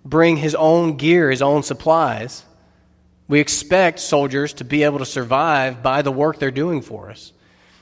bring 0.03 0.35
his 0.35 0.53
own 0.53 0.97
gear, 0.97 1.31
his 1.31 1.41
own 1.41 1.63
supplies. 1.63 2.43
We 3.29 3.39
expect 3.39 4.01
soldiers 4.01 4.51
to 4.55 4.65
be 4.65 4.83
able 4.83 4.99
to 4.99 5.05
survive 5.05 5.81
by 5.81 6.01
the 6.01 6.11
work 6.11 6.39
they're 6.39 6.51
doing 6.51 6.81
for 6.81 7.09
us. 7.09 7.31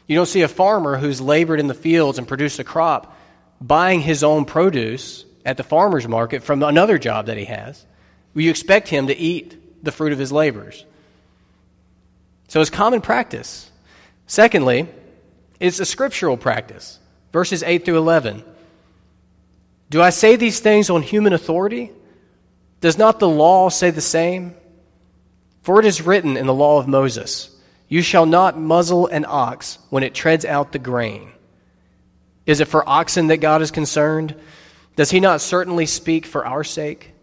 You 0.08 0.16
don't 0.16 0.26
see 0.26 0.42
a 0.42 0.48
farmer 0.48 0.98
who's 0.98 1.22
labored 1.22 1.60
in 1.60 1.68
the 1.68 1.74
fields 1.74 2.18
and 2.18 2.28
produced 2.28 2.60
a 2.60 2.64
crop 2.64 3.16
buying 3.60 4.00
his 4.00 4.24
own 4.24 4.46
produce 4.46 5.26
at 5.46 5.58
the 5.58 5.64
farmer's 5.64 6.08
market 6.08 6.44
from 6.44 6.64
another 6.64 6.98
job 6.98 7.28
that 7.28 7.38
he 7.38 7.46
has. 7.46 7.86
You 8.34 8.50
expect 8.50 8.88
him 8.88 9.08
to 9.08 9.18
eat 9.18 9.84
the 9.84 9.92
fruit 9.92 10.14
of 10.14 10.20
his 10.20 10.32
labors. 10.32 10.86
So 12.48 12.62
it's 12.62 12.70
common 12.70 13.02
practice. 13.02 13.70
Secondly, 14.28 14.88
it's 15.60 15.80
a 15.80 15.86
scriptural 15.86 16.38
practice. 16.38 17.00
Verses 17.34 17.64
8 17.64 17.84
through 17.84 17.98
11. 17.98 18.44
Do 19.90 20.02
I 20.02 20.12
say 20.12 20.36
these 20.36 20.60
things 20.60 20.90
on 20.90 21.02
human 21.02 21.34
authority? 21.34 21.92
Does 22.82 22.98
not 22.98 23.20
the 23.20 23.28
law 23.28 23.70
say 23.70 23.90
the 23.90 24.02
same? 24.02 24.56
For 25.64 25.80
it 25.80 25.86
is 25.86 26.02
written 26.02 26.38
in 26.38 26.46
the 26.46 26.54
law 26.54 26.80
of 26.80 26.88
Moses, 26.88 27.50
You 27.88 28.02
shall 28.02 28.26
not 28.26 28.60
muzzle 28.60 29.08
an 29.08 29.26
ox 29.28 29.80
when 29.90 30.04
it 30.04 30.14
treads 30.14 30.46
out 30.46 30.72
the 30.72 30.80
grain. 30.80 31.32
Is 32.46 32.60
it 32.60 32.68
for 32.68 32.88
oxen 32.88 33.28
that 33.28 33.38
God 33.38 33.62
is 33.62 33.72
concerned? 33.72 34.36
Does 34.96 35.12
he 35.12 35.20
not 35.20 35.42
certainly 35.42 35.86
speak 35.86 36.26
for 36.26 36.46
our 36.46 36.64
sake? 36.64 37.14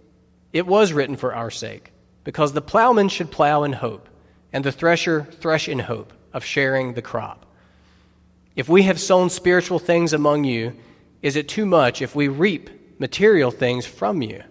It 0.53 0.67
was 0.67 0.93
written 0.93 1.17
for 1.17 1.35
our 1.35 1.51
sake, 1.51 1.93
because 2.23 2.53
the 2.53 2.63
plowman 2.63 3.09
should 3.09 3.31
plow 3.31 3.65
in 3.65 3.73
hope, 3.73 4.09
and 4.53 4.65
the 4.65 4.73
thresher 4.73 5.25
thresh 5.25 5.69
in 5.69 5.81
hope 5.81 6.13
of 6.33 6.45
sharing 6.45 6.95
the 6.95 7.03
crop. 7.03 7.45
If 8.55 8.69
we 8.69 8.83
have 8.83 9.01
sown 9.01 9.31
spiritual 9.31 9.79
things 9.81 10.13
among 10.13 10.45
you, 10.45 10.77
is 11.23 11.37
it 11.37 11.49
too 11.49 11.67
much 11.67 12.01
if 12.01 12.15
we 12.15 12.29
reap 12.29 12.71
material 13.01 13.51
things 13.51 13.85
from 13.85 14.23
you? 14.23 14.43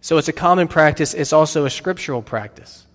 So 0.00 0.18
it's 0.18 0.28
a 0.28 0.32
common 0.32 0.68
practice, 0.68 1.14
it's 1.14 1.32
also 1.32 1.64
a 1.64 1.70
scriptural 1.70 2.22
practice. 2.22 2.85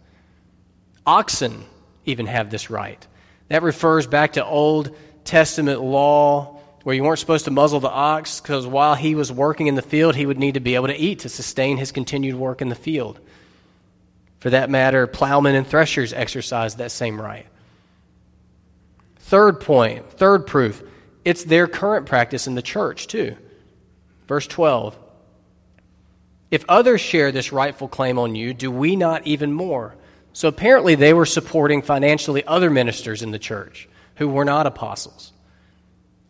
Oxen 1.06 1.66
even 2.06 2.26
have 2.26 2.50
this 2.50 2.70
right. 2.70 3.06
That 3.50 3.64
refers 3.64 4.08
back 4.08 4.34
to 4.34 4.46
Old 4.46 4.96
Testament 5.24 5.82
law 5.82 6.60
where 6.84 6.96
you 6.96 7.04
weren't 7.04 7.20
supposed 7.20 7.46
to 7.46 7.52
muzzle 7.52 7.80
the 7.80 7.90
ox 7.90 8.42
because 8.42 8.66
while 8.66 8.96
he 8.96 9.14
was 9.14 9.32
working 9.32 9.68
in 9.68 9.76
the 9.76 9.82
field, 9.82 10.16
he 10.16 10.26
would 10.26 10.40
need 10.40 10.56
to 10.56 10.60
be 10.60 10.76
able 10.76 10.88
to 10.88 10.98
eat 10.98 11.20
to 11.20 11.30
sustain 11.30 11.78
his 11.78 11.92
continued 11.92 12.36
work 12.36 12.62
in 12.62 12.70
the 12.70 12.76
field. 12.76 13.20
For 14.40 14.50
that 14.50 14.70
matter, 14.70 15.06
plowmen 15.06 15.56
and 15.56 15.68
threshers 15.68 16.14
exercise 16.14 16.76
that 16.76 16.92
same 16.92 17.22
right. 17.22 17.46
Third 19.18 19.60
point, 19.60 20.12
third 20.14 20.48
proof, 20.48 20.84
it's 21.24 21.44
their 21.44 21.68
current 21.68 22.08
practice 22.08 22.48
in 22.48 22.56
the 22.56 22.62
church, 22.62 23.08
too. 23.08 23.38
Verse 24.28 24.48
12 24.48 24.98
If 26.50 26.66
others 26.68 27.00
share 27.00 27.32
this 27.32 27.52
rightful 27.52 27.88
claim 27.88 28.18
on 28.18 28.34
you, 28.34 28.54
do 28.56 28.72
we 28.72 28.96
not 28.96 29.28
even 29.28 29.54
more? 29.54 29.96
So 30.34 30.48
apparently, 30.48 30.96
they 30.96 31.14
were 31.14 31.26
supporting 31.26 31.82
financially 31.82 32.46
other 32.46 32.70
ministers 32.70 33.22
in 33.22 33.32
the 33.32 33.40
church 33.40 33.90
who 34.16 34.30
were 34.30 34.46
not 34.46 34.68
apostles. 34.68 35.34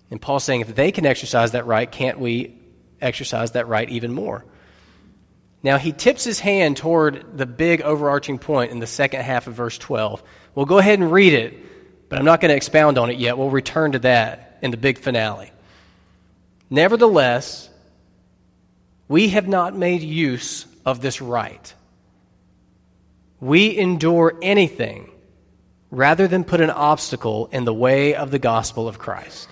And 0.10 0.22
Paul's 0.22 0.44
saying 0.44 0.62
if 0.62 0.76
they 0.76 0.92
can 0.92 1.06
exercise 1.06 1.52
that 1.52 1.66
right, 1.66 1.90
can't 1.90 2.20
we 2.20 2.58
exercise 3.00 3.52
that 3.52 3.68
right 3.68 3.90
even 3.90 4.12
more? 4.12 4.46
Now, 5.64 5.78
he 5.78 5.92
tips 5.92 6.24
his 6.24 6.40
hand 6.40 6.78
toward 6.78 7.38
the 7.38 7.46
big 7.46 7.82
overarching 7.82 8.40
point 8.40 8.72
in 8.72 8.80
the 8.80 8.88
second 8.88 9.22
half 9.22 9.48
of 9.48 9.54
verse 9.54 9.78
12. 9.78 10.24
We'll 10.56 10.66
go 10.66 10.80
ahead 10.80 11.00
and 11.00 11.12
read 11.12 11.34
it, 11.34 12.10
but 12.10 12.18
I'm 12.18 12.26
not 12.26 12.42
going 12.42 12.50
to 12.50 12.56
expound 12.56 12.98
on 12.98 13.10
it 13.10 13.18
yet. 13.18 13.38
We'll 13.38 13.52
return 13.52 13.92
to 13.92 14.00
that 14.00 14.58
in 14.62 14.72
the 14.72 14.78
big 14.78 14.98
finale. 14.98 15.52
Nevertheless, 16.70 17.70
we 19.08 19.30
have 19.30 19.48
not 19.48 19.76
made 19.76 20.02
use 20.02 20.66
of 20.86 21.02
this 21.02 21.22
right. 21.22 21.74
We 23.42 23.78
endure 23.78 24.38
anything 24.42 25.12
rather 25.90 26.28
than 26.28 26.46
put 26.46 26.62
an 26.62 26.70
obstacle 26.70 27.50
in 27.52 27.66
the 27.66 27.74
way 27.74 28.16
of 28.16 28.32
the 28.32 28.40
gospel 28.40 28.88
of 28.88 28.98
Christ. 28.98 29.50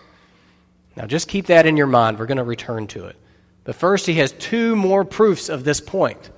Now, 0.95 1.05
just 1.05 1.27
keep 1.27 1.47
that 1.47 1.65
in 1.65 1.75
your 1.75 1.87
mind. 1.87 2.17
We're 2.17 2.25
going 2.25 2.37
to 2.37 2.43
return 2.43 2.87
to 2.87 3.07
it. 3.07 3.17
But 3.65 3.75
first, 3.75 4.05
he 4.05 4.15
has 4.15 4.31
two 4.31 4.75
more 4.75 5.03
proofs 5.03 5.49
of 5.49 5.63
this 5.63 5.81
point. 5.81 6.29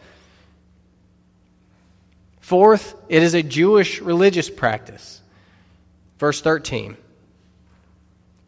Fourth, 2.39 2.95
it 3.07 3.23
is 3.23 3.33
a 3.33 3.43
Jewish 3.43 4.01
religious 4.01 4.49
practice. 4.49 5.21
Verse 6.17 6.41
13 6.41 6.97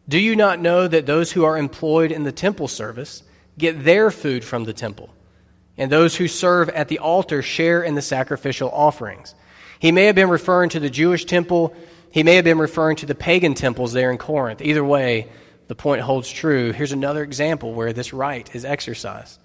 Do 0.08 0.18
you 0.18 0.36
not 0.36 0.60
know 0.60 0.86
that 0.86 1.06
those 1.06 1.32
who 1.32 1.44
are 1.44 1.56
employed 1.56 2.12
in 2.12 2.24
the 2.24 2.32
temple 2.32 2.68
service 2.68 3.22
get 3.56 3.84
their 3.84 4.10
food 4.10 4.44
from 4.44 4.64
the 4.64 4.72
temple, 4.72 5.08
and 5.76 5.90
those 5.90 6.16
who 6.16 6.28
serve 6.28 6.68
at 6.70 6.88
the 6.88 6.98
altar 6.98 7.42
share 7.42 7.82
in 7.82 7.94
the 7.94 8.02
sacrificial 8.02 8.70
offerings? 8.70 9.34
He 9.78 9.92
may 9.92 10.04
have 10.04 10.14
been 10.14 10.28
referring 10.28 10.70
to 10.70 10.80
the 10.80 10.90
Jewish 10.90 11.24
temple, 11.24 11.74
he 12.10 12.22
may 12.22 12.36
have 12.36 12.44
been 12.44 12.58
referring 12.58 12.96
to 12.96 13.06
the 13.06 13.14
pagan 13.14 13.54
temples 13.54 13.92
there 13.92 14.10
in 14.10 14.18
Corinth. 14.18 14.62
Either 14.62 14.84
way, 14.84 15.28
the 15.66 15.74
point 15.74 16.02
holds 16.02 16.30
true. 16.30 16.72
Here's 16.72 16.92
another 16.92 17.22
example 17.22 17.74
where 17.74 17.92
this 17.92 18.12
right 18.12 18.48
is 18.54 18.64
exercised. 18.64 19.40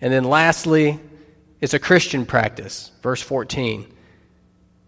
And 0.00 0.12
then 0.12 0.24
lastly, 0.24 0.98
it's 1.60 1.74
a 1.74 1.78
Christian 1.78 2.26
practice. 2.26 2.90
Verse 3.02 3.22
14. 3.22 3.86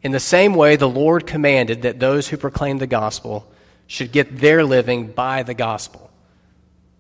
In 0.03 0.13
the 0.13 0.21
same 0.21 0.55
way, 0.55 0.77
the 0.77 0.89
Lord 0.89 1.27
commanded 1.27 1.83
that 1.83 2.01
those 2.01 2.29
who 2.29 2.37
proclaim 2.37 2.79
the 2.79 2.87
gospel 2.87 3.47
should 3.87 4.13
get 4.13 4.39
their 4.39 4.65
living 4.65 5.09
by 5.09 5.43
the 5.43 5.55
gospel. 5.55 6.11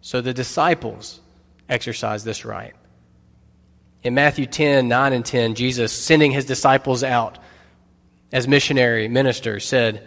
So 0.02 0.20
the 0.20 0.34
disciples 0.34 1.20
exercise 1.68 2.24
this 2.24 2.44
right. 2.44 2.74
In 4.02 4.14
Matthew 4.14 4.46
10, 4.46 4.88
9 4.88 5.12
and 5.12 5.24
10, 5.24 5.54
Jesus, 5.54 5.92
sending 5.92 6.32
his 6.32 6.46
disciples 6.46 7.04
out 7.04 7.38
as 8.32 8.48
missionary 8.48 9.08
ministers, 9.08 9.66
said, 9.66 10.06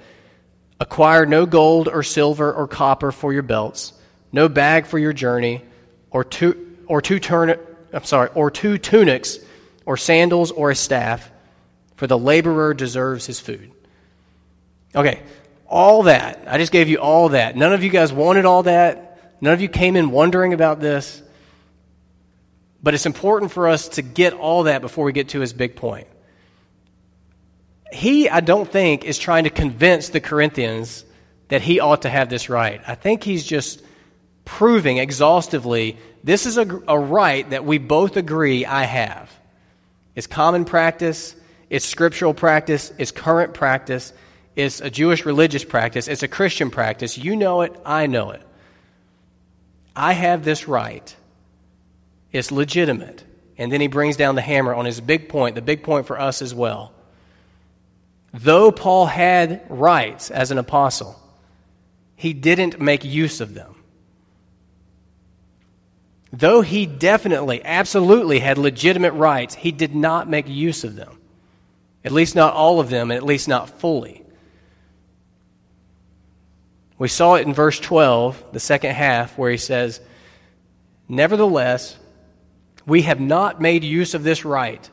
Acquire 0.80 1.26
no 1.26 1.46
gold 1.46 1.88
or 1.88 2.02
silver 2.02 2.52
or 2.52 2.68
copper 2.68 3.12
for 3.12 3.32
your 3.32 3.44
belts, 3.44 3.94
no 4.32 4.50
bag 4.50 4.88
for 4.88 4.98
your 4.98 5.14
journey, 5.14 5.62
or 6.10 6.24
two, 6.24 6.78
or 6.88 7.02
two, 7.02 7.20
turn, 7.20 7.58
I'm 7.94 8.04
sorry, 8.04 8.30
or 8.34 8.50
two 8.50 8.78
tunics, 8.78 9.38
or 9.86 9.98
sandals, 9.98 10.52
or 10.52 10.72
a 10.72 10.76
staff, 10.76 11.32
for 11.96 12.08
the 12.08 12.18
laborer 12.18 12.74
deserves 12.74 13.26
his 13.28 13.40
food. 13.40 13.72
Okay, 14.96 15.22
all 15.68 16.04
that. 16.04 16.44
I 16.48 16.58
just 16.58 16.72
gave 16.72 16.90
you 16.90 16.98
all 16.98 17.30
that. 17.30 17.56
None 17.56 17.74
of 17.74 17.84
you 17.84 17.90
guys 17.90 18.12
wanted 18.12 18.46
all 18.46 18.64
that. 18.64 19.38
None 19.42 19.54
of 19.54 19.62
you 19.62 19.70
came 19.70 19.96
in 19.96 20.12
wondering 20.12 20.54
about 20.54 20.80
this. 20.80 21.22
But 22.84 22.94
it's 22.94 23.06
important 23.06 23.52
for 23.52 23.68
us 23.68 23.88
to 23.90 24.02
get 24.02 24.34
all 24.34 24.64
that 24.64 24.82
before 24.82 25.06
we 25.06 25.14
get 25.14 25.30
to 25.30 25.40
his 25.40 25.54
big 25.54 25.76
point. 25.76 26.08
He, 27.92 28.30
I 28.30 28.42
don't 28.42 28.70
think, 28.70 29.06
is 29.06 29.18
trying 29.18 29.46
to 29.46 29.50
convince 29.50 30.10
the 30.10 30.20
Corinthians 30.20 31.06
that 31.48 31.62
he 31.62 31.80
ought 31.80 32.02
to 32.02 32.10
have 32.10 32.30
this 32.30 32.50
right. 32.50 32.82
I 32.86 32.96
think 32.96 33.24
he's 33.24 33.46
just 33.46 33.82
proving 34.46 34.98
exhaustively 34.98 35.98
this 36.24 36.46
is 36.46 36.58
a, 36.58 36.82
a 36.88 36.98
right 36.98 37.50
that 37.50 37.66
we 37.66 37.78
both 37.78 38.16
agree 38.16 38.66
I 38.66 38.84
have. 38.84 39.30
It's 40.16 40.28
common 40.28 40.64
practice, 40.64 41.36
it's 41.70 41.86
scriptural 41.86 42.34
practice, 42.34 42.94
it's 42.98 43.12
current 43.12 43.54
practice, 43.54 44.14
it's 44.56 44.80
a 44.80 44.90
Jewish 44.90 45.26
religious 45.26 45.66
practice, 45.66 46.08
it's 46.08 46.24
a 46.24 46.28
Christian 46.28 46.70
practice. 46.72 47.18
You 47.18 47.36
know 47.36 47.62
it, 47.62 47.76
I 47.86 48.08
know 48.08 48.32
it. 48.32 48.42
I 49.96 50.14
have 50.14 50.46
this 50.46 50.68
right. 50.68 51.14
It's 52.34 52.52
legitimate. 52.52 53.24
And 53.58 53.72
then 53.72 53.80
he 53.80 53.88
brings 53.88 54.18
down 54.18 54.36
the 54.36 54.42
hammer 54.42 54.74
on 54.74 54.86
his 54.86 55.00
big 55.00 55.30
point, 55.30 55.56
the 55.56 55.62
big 55.62 55.84
point 55.84 56.08
for 56.08 56.20
us 56.20 56.42
as 56.42 56.54
well. 56.54 56.92
Though 58.34 58.72
Paul 58.72 59.06
had 59.06 59.64
rights 59.70 60.32
as 60.32 60.50
an 60.50 60.58
apostle, 60.58 61.20
he 62.16 62.34
didn't 62.34 62.82
make 62.82 63.06
use 63.06 63.40
of 63.40 63.54
them. 63.54 63.76
Though 66.32 66.62
he 66.62 66.88
definitely, 66.88 67.64
absolutely 67.64 68.40
had 68.40 68.58
legitimate 68.58 69.14
rights, 69.14 69.54
he 69.54 69.72
did 69.72 69.94
not 69.94 70.28
make 70.28 70.48
use 70.50 70.84
of 70.84 70.96
them. 70.96 71.20
At 72.04 72.12
least 72.12 72.36
not 72.36 72.56
all 72.56 72.80
of 72.80 72.90
them, 72.90 73.12
and 73.12 73.18
at 73.18 73.24
least 73.24 73.48
not 73.48 73.70
fully. 73.70 74.24
We 76.98 77.08
saw 77.08 77.36
it 77.36 77.46
in 77.46 77.54
verse 77.54 77.80
12, 77.80 78.46
the 78.52 78.60
second 78.60 78.96
half, 78.96 79.38
where 79.38 79.52
he 79.52 79.58
says, 79.58 80.02
Nevertheless, 81.08 81.98
we 82.86 83.04
have 83.04 83.20
not 83.20 83.62
made 83.62 83.84
use 83.84 84.14
of 84.14 84.24
this 84.24 84.46
right, 84.46 84.90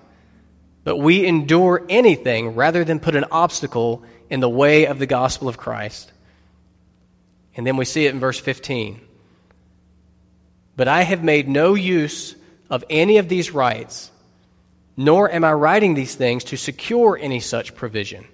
but 0.85 0.97
we 0.97 1.27
endure 1.27 1.85
anything 1.89 2.55
rather 2.55 2.85
than 2.85 3.01
put 3.01 3.17
an 3.17 3.25
obstacle 3.31 4.03
in 4.29 4.41
the 4.41 4.49
way 4.49 4.87
of 4.87 4.99
the 4.99 5.07
gospel 5.07 5.49
of 5.49 5.59
Christ. 5.59 6.13
And 7.57 7.67
then 7.67 7.77
we 7.77 7.85
see 7.85 8.07
it 8.07 8.15
in 8.15 8.21
verse 8.21 8.39
15. 8.39 9.01
But 10.77 10.89
I 10.89 11.03
have 11.03 11.23
made 11.23 11.49
no 11.49 11.75
use 11.75 12.35
of 12.71 12.85
any 12.89 13.19
of 13.19 13.29
these 13.29 13.51
rights, 13.51 14.11
nor 14.97 15.31
am 15.31 15.45
I 15.45 15.53
writing 15.53 15.95
these 15.95 16.15
things 16.15 16.45
to 16.45 16.57
secure 16.57 17.19
any 17.21 17.41
such 17.41 17.75
provision. 17.75 18.25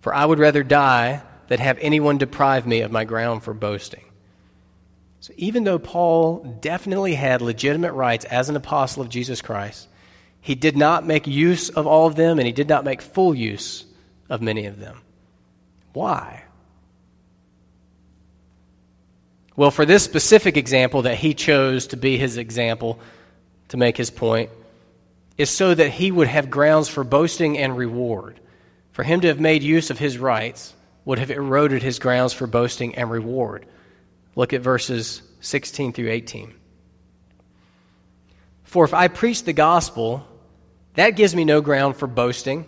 For 0.00 0.14
I 0.14 0.24
would 0.24 0.38
rather 0.38 0.62
die 0.62 1.22
than 1.48 1.60
have 1.60 1.78
anyone 1.80 2.16
deprive 2.16 2.66
me 2.66 2.80
of 2.80 2.90
my 2.90 3.04
ground 3.04 3.42
for 3.42 3.52
boasting. 3.52 4.04
So 5.20 5.32
even 5.36 5.64
though 5.64 5.78
Paul 5.78 6.58
definitely 6.60 7.14
had 7.14 7.42
legitimate 7.42 7.92
rights 7.92 8.24
as 8.24 8.48
an 8.48 8.56
apostle 8.56 9.02
of 9.02 9.10
Jesus 9.10 9.42
Christ, 9.42 9.86
he 10.40 10.54
did 10.54 10.76
not 10.76 11.06
make 11.06 11.26
use 11.26 11.68
of 11.68 11.86
all 11.86 12.06
of 12.06 12.16
them 12.16 12.38
and 12.38 12.46
he 12.46 12.52
did 12.52 12.68
not 12.68 12.84
make 12.84 13.02
full 13.02 13.34
use 13.34 13.84
of 14.30 14.40
many 14.40 14.64
of 14.64 14.80
them. 14.80 15.02
Why? 15.92 16.44
Well, 19.56 19.70
for 19.70 19.84
this 19.84 20.02
specific 20.02 20.56
example 20.56 21.02
that 21.02 21.18
he 21.18 21.34
chose 21.34 21.88
to 21.88 21.98
be 21.98 22.16
his 22.16 22.38
example 22.38 22.98
to 23.68 23.76
make 23.76 23.96
his 23.96 24.10
point, 24.10 24.50
is 25.36 25.50
so 25.50 25.74
that 25.74 25.90
he 25.90 26.10
would 26.10 26.28
have 26.28 26.50
grounds 26.50 26.88
for 26.88 27.04
boasting 27.04 27.58
and 27.58 27.76
reward. 27.76 28.40
For 28.92 29.02
him 29.02 29.20
to 29.20 29.28
have 29.28 29.40
made 29.40 29.62
use 29.62 29.90
of 29.90 29.98
his 29.98 30.18
rights 30.18 30.74
would 31.04 31.18
have 31.18 31.30
eroded 31.30 31.82
his 31.82 31.98
grounds 31.98 32.32
for 32.32 32.46
boasting 32.46 32.94
and 32.94 33.10
reward. 33.10 33.66
Look 34.40 34.54
at 34.54 34.62
verses 34.62 35.20
16 35.40 35.92
through 35.92 36.08
18. 36.08 36.54
For 38.62 38.86
if 38.86 38.94
I 38.94 39.08
preach 39.08 39.44
the 39.44 39.52
gospel, 39.52 40.26
that 40.94 41.10
gives 41.10 41.36
me 41.36 41.44
no 41.44 41.60
ground 41.60 41.98
for 41.98 42.06
boasting. 42.06 42.64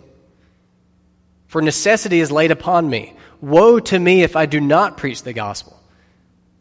For 1.47 1.63
necessity 1.63 2.19
is 2.19 2.31
laid 2.31 2.51
upon 2.51 2.87
me. 2.87 3.15
Woe 3.41 3.79
to 3.79 3.97
me 3.97 4.21
if 4.21 4.35
I 4.35 4.45
do 4.45 4.61
not 4.61 4.97
preach 4.97 5.23
the 5.23 5.33
gospel. 5.33 5.75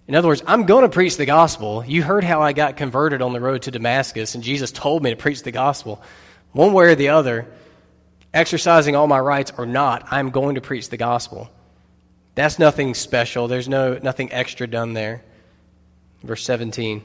In 0.09 0.15
other 0.15 0.29
words, 0.29 0.43
I'm 0.47 0.65
going 0.65 0.85
to 0.85 0.89
preach 0.89 1.19
the 1.19 1.27
gospel. 1.27 1.85
You 1.85 2.03
heard 2.03 2.25
how 2.25 2.41
I 2.41 2.55
got 2.55 2.79
converted 2.79 3.21
on 3.21 3.35
the 3.35 3.41
road 3.41 3.61
to 3.65 3.71
Damascus, 3.71 4.35
and 4.35 4.43
Jesus 4.43 4.73
told 4.73 5.03
me 5.03 5.11
to 5.11 5.17
preach 5.17 5.43
the 5.43 5.53
gospel. 5.53 6.01
One 6.53 6.73
way 6.73 6.87
or 6.87 6.95
the 6.95 7.11
other, 7.11 7.49
exercising 8.33 8.97
all 8.97 9.09
my 9.09 9.21
rights 9.21 9.53
or 9.59 9.67
not, 9.67 10.11
I'm 10.11 10.31
going 10.31 10.55
to 10.55 10.63
preach 10.63 10.89
the 10.89 10.97
gospel. 10.97 11.51
That's 12.35 12.59
nothing 12.59 12.95
special. 12.95 13.49
There's 13.49 13.69
no 13.69 13.99
nothing 14.03 14.33
extra 14.33 14.67
done 14.67 14.95
there. 14.95 15.23
Verse 16.23 16.45
17. 16.45 17.03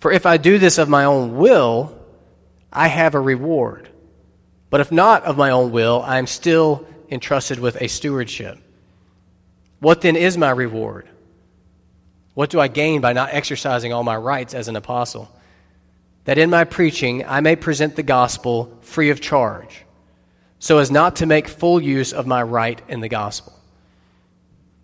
For 0.00 0.12
if 0.12 0.24
I 0.24 0.36
do 0.36 0.58
this 0.58 0.78
of 0.78 0.88
my 0.88 1.04
own 1.04 1.36
will, 1.36 1.96
I 2.72 2.88
have 2.88 3.14
a 3.14 3.20
reward. 3.20 3.88
But 4.70 4.80
if 4.80 4.92
not 4.92 5.24
of 5.24 5.36
my 5.36 5.50
own 5.50 5.72
will, 5.72 6.02
I 6.02 6.18
am 6.18 6.26
still 6.26 6.86
entrusted 7.10 7.58
with 7.58 7.80
a 7.82 7.88
stewardship. 7.88 8.58
What 9.80 10.00
then 10.02 10.16
is 10.16 10.38
my 10.38 10.50
reward? 10.50 11.08
What 12.34 12.50
do 12.50 12.60
I 12.60 12.68
gain 12.68 13.00
by 13.00 13.12
not 13.12 13.34
exercising 13.34 13.92
all 13.92 14.04
my 14.04 14.16
rights 14.16 14.54
as 14.54 14.68
an 14.68 14.76
apostle? 14.76 15.30
That 16.24 16.38
in 16.38 16.50
my 16.50 16.64
preaching 16.64 17.26
I 17.26 17.40
may 17.40 17.56
present 17.56 17.96
the 17.96 18.02
gospel 18.02 18.78
free 18.82 19.10
of 19.10 19.20
charge, 19.20 19.84
so 20.60 20.78
as 20.78 20.92
not 20.92 21.16
to 21.16 21.26
make 21.26 21.48
full 21.48 21.82
use 21.82 22.12
of 22.12 22.28
my 22.28 22.40
right 22.40 22.80
in 22.88 23.00
the 23.00 23.08
gospel. 23.08 23.52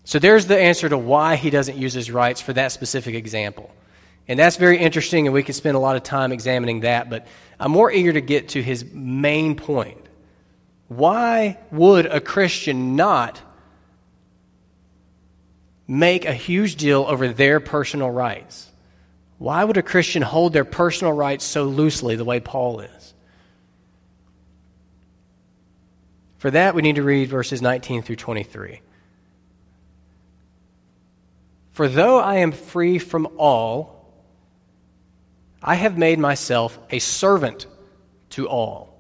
So 0.02 0.18
there's 0.18 0.46
the 0.46 0.58
answer 0.58 0.88
to 0.88 0.98
why 0.98 1.36
he 1.36 1.50
doesn't 1.50 1.76
use 1.76 1.92
his 1.92 2.10
rights 2.10 2.40
for 2.40 2.52
that 2.52 2.72
specific 2.72 3.14
example. 3.14 3.70
And 4.26 4.36
that's 4.36 4.56
very 4.56 4.78
interesting, 4.78 5.28
and 5.28 5.34
we 5.34 5.44
could 5.44 5.54
spend 5.54 5.76
a 5.76 5.80
lot 5.80 5.94
of 5.94 6.02
time 6.02 6.32
examining 6.32 6.80
that, 6.80 7.08
but 7.08 7.28
I'm 7.60 7.70
more 7.70 7.92
eager 7.92 8.12
to 8.12 8.20
get 8.20 8.48
to 8.50 8.62
his 8.62 8.84
main 8.92 9.54
point. 9.54 10.04
Why 10.88 11.58
would 11.70 12.06
a 12.06 12.20
Christian 12.20 12.96
not 12.96 13.40
make 15.88 16.24
a 16.24 16.32
huge 16.32 16.76
deal 16.76 17.04
over 17.06 17.28
their 17.28 17.60
personal 17.60 18.10
rights. 18.10 18.70
Why 19.38 19.62
would 19.62 19.76
a 19.76 19.82
Christian 19.82 20.22
hold 20.22 20.52
their 20.52 20.64
personal 20.64 21.12
rights 21.12 21.44
so 21.44 21.64
loosely 21.64 22.16
the 22.16 22.24
way 22.24 22.40
Paul 22.40 22.80
is? 22.80 23.14
For 26.38 26.51
that, 26.51 26.75
we 26.75 26.83
need 26.83 26.96
to 26.96 27.03
read 27.03 27.29
verses 27.29 27.62
19 27.62 28.03
through 28.03 28.16
23. 28.16 28.81
For 31.72 31.88
though 31.88 32.18
I 32.18 32.37
am 32.37 32.53
free 32.53 32.99
from 32.99 33.29
all, 33.38 33.96
I 35.62 35.75
have 35.75 35.99
made 35.99 36.18
myself 36.18 36.79
a 36.90 36.99
servant 36.99 37.66
to 38.31 38.49
all, 38.49 38.96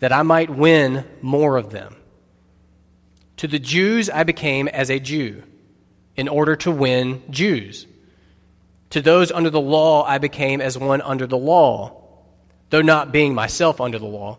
that 0.00 0.12
I 0.12 0.22
might 0.22 0.50
win 0.50 1.04
more 1.22 1.56
of 1.56 1.70
them. 1.70 1.96
To 3.38 3.48
the 3.48 3.58
Jews 3.58 4.10
I 4.10 4.24
became 4.24 4.68
as 4.68 4.90
a 4.90 4.98
Jew 4.98 5.42
in 6.16 6.28
order 6.28 6.56
to 6.56 6.70
win 6.70 7.22
Jews. 7.30 7.86
To 8.90 9.02
those 9.02 9.32
under 9.32 9.50
the 9.50 9.60
law, 9.60 10.04
I 10.04 10.18
became 10.18 10.60
as 10.60 10.78
one 10.78 11.00
under 11.00 11.26
the 11.26 11.38
law, 11.38 12.02
though 12.70 12.82
not 12.82 13.12
being 13.12 13.34
myself 13.34 13.80
under 13.80 13.98
the 13.98 14.06
law, 14.06 14.38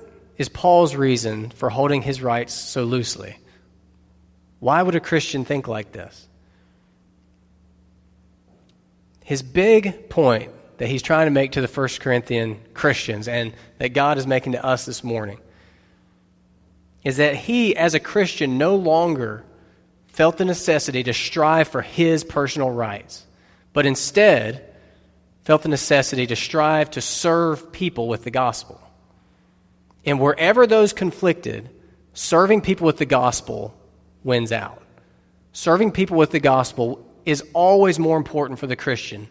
is 0.41 0.49
Paul's 0.49 0.95
reason 0.95 1.51
for 1.51 1.69
holding 1.69 2.01
his 2.01 2.19
rights 2.19 2.51
so 2.55 2.83
loosely? 2.83 3.37
Why 4.59 4.81
would 4.81 4.95
a 4.95 4.99
Christian 4.99 5.45
think 5.45 5.67
like 5.67 5.91
this? 5.91 6.27
His 9.23 9.43
big 9.43 10.09
point 10.09 10.51
that 10.79 10.87
he's 10.87 11.03
trying 11.03 11.27
to 11.27 11.31
make 11.31 11.51
to 11.51 11.61
the 11.61 11.67
First 11.67 12.01
Corinthian 12.01 12.59
Christians 12.73 13.27
and 13.27 13.53
that 13.77 13.89
God 13.89 14.17
is 14.17 14.25
making 14.25 14.53
to 14.53 14.65
us 14.65 14.83
this 14.83 15.03
morning 15.03 15.37
is 17.03 17.17
that 17.17 17.35
he, 17.35 17.75
as 17.75 17.93
a 17.93 17.99
Christian, 17.99 18.57
no 18.57 18.75
longer 18.75 19.43
felt 20.07 20.37
the 20.37 20.45
necessity 20.45 21.03
to 21.03 21.13
strive 21.13 21.67
for 21.67 21.83
his 21.83 22.23
personal 22.23 22.71
rights, 22.71 23.27
but 23.73 23.85
instead 23.85 24.65
felt 25.43 25.61
the 25.61 25.69
necessity 25.69 26.25
to 26.25 26.35
strive 26.35 26.89
to 26.89 27.01
serve 27.01 27.71
people 27.71 28.07
with 28.07 28.23
the 28.23 28.31
gospel. 28.31 28.81
And 30.05 30.19
wherever 30.19 30.65
those 30.65 30.93
conflicted, 30.93 31.69
serving 32.13 32.61
people 32.61 32.85
with 32.85 32.97
the 32.97 33.05
gospel 33.05 33.75
wins 34.23 34.51
out. 34.51 34.81
serving 35.53 35.91
people 35.91 36.17
with 36.17 36.31
the 36.31 36.39
gospel 36.39 37.05
is 37.25 37.43
always 37.53 37.99
more 37.99 38.17
important 38.17 38.59
for 38.59 38.67
the 38.67 38.75
Christian 38.75 39.27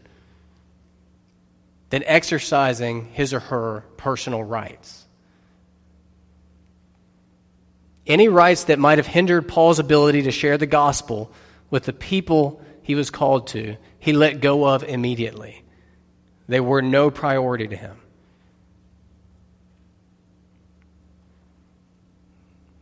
than 1.90 2.04
exercising 2.04 3.06
his 3.12 3.34
or 3.34 3.40
her 3.40 3.84
personal 3.96 4.42
rights. 4.44 5.06
Any 8.06 8.28
rights 8.28 8.64
that 8.64 8.78
might 8.78 8.98
have 8.98 9.06
hindered 9.06 9.48
Paul's 9.48 9.78
ability 9.78 10.22
to 10.22 10.30
share 10.30 10.58
the 10.58 10.66
gospel 10.66 11.32
with 11.70 11.84
the 11.84 11.92
people 11.92 12.62
he 12.82 12.94
was 12.94 13.10
called 13.10 13.48
to, 13.48 13.76
he 13.98 14.12
let 14.12 14.40
go 14.40 14.66
of 14.66 14.82
immediately. 14.84 15.62
They 16.48 16.60
were 16.60 16.82
no 16.82 17.10
priority 17.10 17.68
to 17.68 17.76
him. 17.76 17.99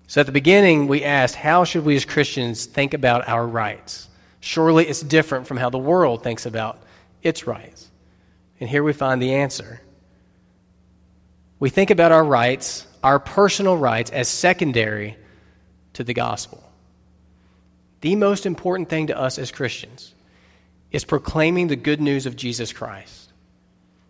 So 0.08 0.20
at 0.22 0.26
the 0.26 0.32
beginning, 0.32 0.88
we 0.88 1.04
asked, 1.04 1.34
how 1.34 1.64
should 1.64 1.84
we 1.84 1.94
as 1.94 2.06
Christians 2.06 2.64
think 2.64 2.94
about 2.94 3.28
our 3.28 3.46
rights? 3.46 4.08
Surely 4.40 4.86
it's 4.86 5.02
different 5.02 5.46
from 5.46 5.58
how 5.58 5.68
the 5.68 5.78
world 5.78 6.22
thinks 6.22 6.46
about 6.46 6.82
its 7.22 7.46
rights. 7.46 7.90
And 8.58 8.70
here 8.70 8.82
we 8.82 8.94
find 8.94 9.20
the 9.20 9.34
answer. 9.34 9.82
We 11.60 11.68
think 11.68 11.90
about 11.90 12.10
our 12.10 12.24
rights, 12.24 12.86
our 13.02 13.18
personal 13.18 13.76
rights, 13.76 14.10
as 14.10 14.28
secondary 14.28 15.18
to 15.92 16.04
the 16.04 16.14
gospel. 16.14 16.64
The 18.00 18.16
most 18.16 18.46
important 18.46 18.88
thing 18.88 19.08
to 19.08 19.18
us 19.18 19.38
as 19.38 19.52
Christians 19.52 20.14
is 20.90 21.04
proclaiming 21.04 21.66
the 21.66 21.76
good 21.76 22.00
news 22.00 22.24
of 22.24 22.34
Jesus 22.34 22.72
Christ. 22.72 23.30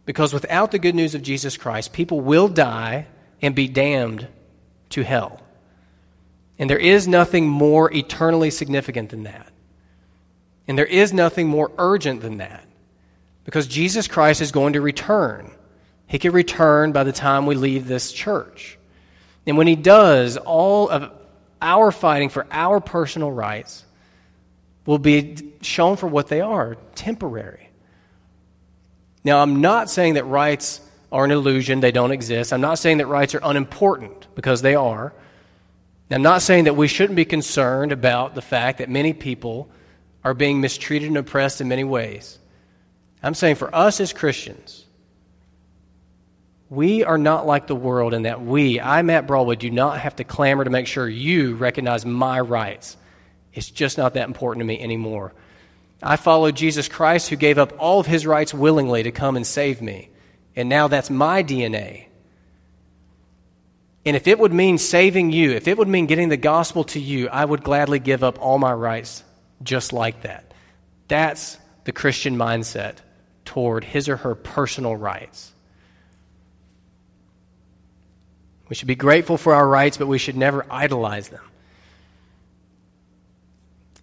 Because 0.06 0.32
without 0.32 0.70
the 0.70 0.78
good 0.78 0.94
news 0.94 1.16
of 1.16 1.22
Jesus 1.22 1.56
Christ, 1.56 1.92
people 1.92 2.20
will 2.20 2.46
die 2.46 3.08
and 3.42 3.52
be 3.52 3.66
damned 3.66 4.28
to 4.90 5.02
hell. 5.02 5.40
And 6.58 6.68
there 6.68 6.78
is 6.78 7.06
nothing 7.06 7.48
more 7.48 7.92
eternally 7.94 8.50
significant 8.50 9.10
than 9.10 9.24
that. 9.24 9.52
And 10.66 10.76
there 10.76 10.86
is 10.86 11.12
nothing 11.12 11.48
more 11.48 11.70
urgent 11.78 12.20
than 12.20 12.38
that. 12.38 12.64
Because 13.44 13.66
Jesus 13.66 14.08
Christ 14.08 14.40
is 14.40 14.52
going 14.52 14.74
to 14.74 14.80
return. 14.80 15.50
He 16.06 16.18
can 16.18 16.32
return 16.32 16.92
by 16.92 17.04
the 17.04 17.12
time 17.12 17.46
we 17.46 17.54
leave 17.54 17.86
this 17.86 18.12
church. 18.12 18.78
And 19.46 19.56
when 19.56 19.66
he 19.66 19.76
does, 19.76 20.36
all 20.36 20.90
of 20.90 21.10
our 21.62 21.90
fighting 21.90 22.28
for 22.28 22.46
our 22.50 22.80
personal 22.80 23.32
rights 23.32 23.84
will 24.84 24.98
be 24.98 25.36
shown 25.62 25.96
for 25.96 26.06
what 26.06 26.28
they 26.28 26.40
are 26.40 26.76
temporary. 26.94 27.68
Now, 29.24 29.40
I'm 29.40 29.60
not 29.60 29.90
saying 29.90 30.14
that 30.14 30.24
rights 30.24 30.80
are 31.10 31.24
an 31.24 31.30
illusion, 31.30 31.80
they 31.80 31.92
don't 31.92 32.12
exist. 32.12 32.52
I'm 32.52 32.60
not 32.60 32.78
saying 32.78 32.98
that 32.98 33.06
rights 33.06 33.34
are 33.34 33.40
unimportant, 33.42 34.26
because 34.34 34.62
they 34.62 34.74
are. 34.74 35.12
I'm 36.10 36.22
not 36.22 36.42
saying 36.42 36.64
that 36.64 36.76
we 36.76 36.88
shouldn't 36.88 37.16
be 37.16 37.24
concerned 37.24 37.92
about 37.92 38.34
the 38.34 38.42
fact 38.42 38.78
that 38.78 38.88
many 38.88 39.12
people 39.12 39.68
are 40.24 40.34
being 40.34 40.60
mistreated 40.60 41.08
and 41.08 41.16
oppressed 41.18 41.60
in 41.60 41.68
many 41.68 41.84
ways. 41.84 42.38
I'm 43.22 43.34
saying 43.34 43.56
for 43.56 43.74
us 43.74 44.00
as 44.00 44.12
Christians, 44.12 44.86
we 46.70 47.04
are 47.04 47.18
not 47.18 47.46
like 47.46 47.66
the 47.66 47.76
world 47.76 48.14
in 48.14 48.22
that 48.22 48.42
we, 48.42 48.80
I, 48.80 49.02
Matt 49.02 49.26
Broadwood, 49.26 49.58
do 49.58 49.70
not 49.70 49.98
have 50.00 50.16
to 50.16 50.24
clamor 50.24 50.64
to 50.64 50.70
make 50.70 50.86
sure 50.86 51.08
you 51.08 51.54
recognize 51.54 52.04
my 52.04 52.40
rights. 52.40 52.96
It's 53.54 53.70
just 53.70 53.98
not 53.98 54.14
that 54.14 54.28
important 54.28 54.62
to 54.62 54.66
me 54.66 54.78
anymore. 54.80 55.32
I 56.02 56.16
follow 56.16 56.50
Jesus 56.52 56.88
Christ, 56.88 57.28
who 57.28 57.36
gave 57.36 57.58
up 57.58 57.72
all 57.78 58.00
of 58.00 58.06
his 58.06 58.26
rights 58.26 58.54
willingly 58.54 59.02
to 59.02 59.10
come 59.10 59.36
and 59.36 59.46
save 59.46 59.82
me. 59.82 60.10
And 60.54 60.68
now 60.68 60.88
that's 60.88 61.10
my 61.10 61.42
DNA. 61.42 62.07
And 64.04 64.16
if 64.16 64.26
it 64.26 64.38
would 64.38 64.52
mean 64.52 64.78
saving 64.78 65.32
you, 65.32 65.52
if 65.52 65.68
it 65.68 65.76
would 65.76 65.88
mean 65.88 66.06
getting 66.06 66.28
the 66.28 66.36
gospel 66.36 66.84
to 66.84 67.00
you, 67.00 67.28
I 67.28 67.44
would 67.44 67.62
gladly 67.62 67.98
give 67.98 68.24
up 68.24 68.40
all 68.40 68.58
my 68.58 68.72
rights 68.72 69.22
just 69.62 69.92
like 69.92 70.22
that. 70.22 70.52
That's 71.08 71.58
the 71.84 71.92
Christian 71.92 72.36
mindset 72.36 72.96
toward 73.44 73.84
his 73.84 74.08
or 74.08 74.16
her 74.16 74.34
personal 74.34 74.96
rights. 74.96 75.52
We 78.68 78.76
should 78.76 78.88
be 78.88 78.94
grateful 78.94 79.38
for 79.38 79.54
our 79.54 79.66
rights, 79.66 79.96
but 79.96 80.06
we 80.06 80.18
should 80.18 80.36
never 80.36 80.66
idolize 80.70 81.28
them. 81.28 81.42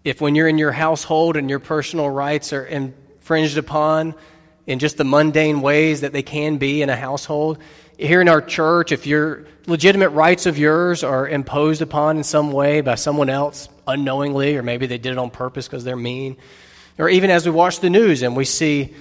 If 0.03 0.21
when 0.21 0.35
you're 0.35 0.47
in 0.47 0.57
your 0.57 0.71
household 0.71 1.35
and 1.35 1.49
your 1.49 1.59
personal 1.59 2.09
rights 2.09 2.53
are 2.53 2.65
infringed 2.65 3.57
upon 3.57 4.15
in 4.67 4.79
just 4.79 4.97
the 4.97 5.03
mundane 5.03 5.61
ways 5.61 6.01
that 6.01 6.13
they 6.13 6.23
can 6.23 6.57
be 6.57 6.81
in 6.81 6.89
a 6.89 6.95
household, 6.95 7.59
here 7.97 8.21
in 8.21 8.29
our 8.29 8.41
church, 8.41 8.91
if 8.91 9.07
your 9.07 9.45
legitimate 9.67 10.09
rights 10.09 10.45
of 10.45 10.57
yours 10.57 11.03
are 11.03 11.27
imposed 11.27 11.81
upon 11.81 12.17
in 12.17 12.23
some 12.23 12.51
way 12.51 12.81
by 12.81 12.95
someone 12.95 13.29
else 13.29 13.69
unknowingly, 13.87 14.57
or 14.57 14.63
maybe 14.63 14.87
they 14.87 14.97
did 14.97 15.13
it 15.13 15.17
on 15.17 15.29
purpose 15.29 15.67
because 15.67 15.83
they're 15.83 15.95
mean, 15.95 16.37
or 16.97 17.09
even 17.09 17.29
as 17.29 17.45
we 17.45 17.51
watch 17.51 17.79
the 17.79 17.89
news 17.89 18.21
and 18.21 18.35
we 18.35 18.45
see 18.45 18.93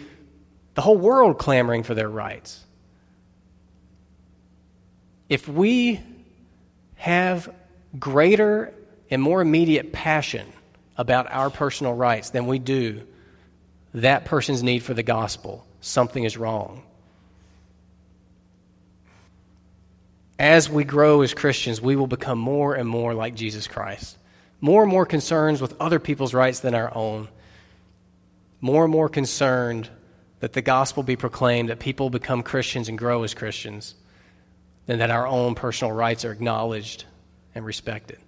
the 0.74 0.82
whole 0.82 0.96
world 0.96 1.38
clamoring 1.38 1.82
for 1.82 1.94
their 1.94 2.08
rights. 2.08 2.60
If 5.28 5.48
we 5.48 6.00
have 6.96 7.52
greater 7.98 8.72
and 9.10 9.22
more 9.22 9.40
immediate 9.40 9.92
passion 9.92 10.46
about 10.96 11.30
our 11.30 11.50
personal 11.50 11.94
rights 11.94 12.30
than 12.30 12.46
we 12.46 12.58
do 12.58 13.02
that 13.94 14.24
person's 14.24 14.62
need 14.62 14.80
for 14.80 14.94
the 14.94 15.02
gospel, 15.02 15.64
something 15.80 16.24
is 16.24 16.36
wrong. 16.36 16.82
As 20.44 20.68
we 20.68 20.84
grow 20.84 21.22
as 21.22 21.32
Christians, 21.32 21.80
we 21.80 21.96
will 21.96 22.06
become 22.06 22.38
more 22.38 22.74
and 22.74 22.86
more 22.86 23.14
like 23.14 23.34
Jesus 23.34 23.66
Christ. 23.66 24.18
More 24.60 24.82
and 24.82 24.90
more 24.90 25.06
concerns 25.06 25.62
with 25.62 25.74
other 25.80 25.98
people's 25.98 26.34
rights 26.34 26.60
than 26.60 26.74
our 26.74 26.94
own. 26.94 27.28
More 28.60 28.84
and 28.84 28.92
more 28.92 29.08
concerned 29.08 29.88
that 30.40 30.52
the 30.52 30.60
gospel 30.60 31.02
be 31.02 31.16
proclaimed, 31.16 31.70
that 31.70 31.78
people 31.78 32.10
become 32.10 32.42
Christians 32.42 32.90
and 32.90 32.98
grow 32.98 33.22
as 33.22 33.32
Christians, 33.32 33.94
than 34.84 34.98
that 34.98 35.10
our 35.10 35.26
own 35.26 35.54
personal 35.54 35.92
rights 35.92 36.26
are 36.26 36.32
acknowledged 36.32 37.06
and 37.54 37.64
respected. 37.64 38.18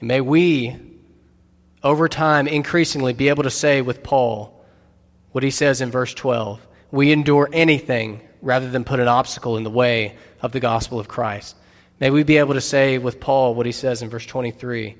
And 0.00 0.08
may 0.08 0.22
we, 0.22 0.74
over 1.82 2.08
time, 2.08 2.48
increasingly 2.48 3.12
be 3.12 3.28
able 3.28 3.42
to 3.42 3.50
say 3.50 3.82
with 3.82 4.02
Paul 4.02 4.64
what 5.32 5.44
he 5.44 5.50
says 5.50 5.82
in 5.82 5.90
verse 5.90 6.14
12 6.14 6.66
We 6.90 7.12
endure 7.12 7.46
anything 7.52 8.22
rather 8.40 8.70
than 8.70 8.84
put 8.84 9.00
an 9.00 9.08
obstacle 9.08 9.58
in 9.58 9.64
the 9.64 9.70
way 9.70 10.16
of 10.46 10.52
the 10.52 10.60
gospel 10.60 10.98
of 10.98 11.08
Christ. 11.08 11.54
May 12.00 12.08
we 12.10 12.22
be 12.22 12.38
able 12.38 12.54
to 12.54 12.60
say 12.60 12.96
with 12.96 13.20
Paul 13.20 13.54
what 13.54 13.66
he 13.66 13.72
says 13.72 14.00
in 14.00 14.08
verse 14.08 14.24
23, 14.24 14.96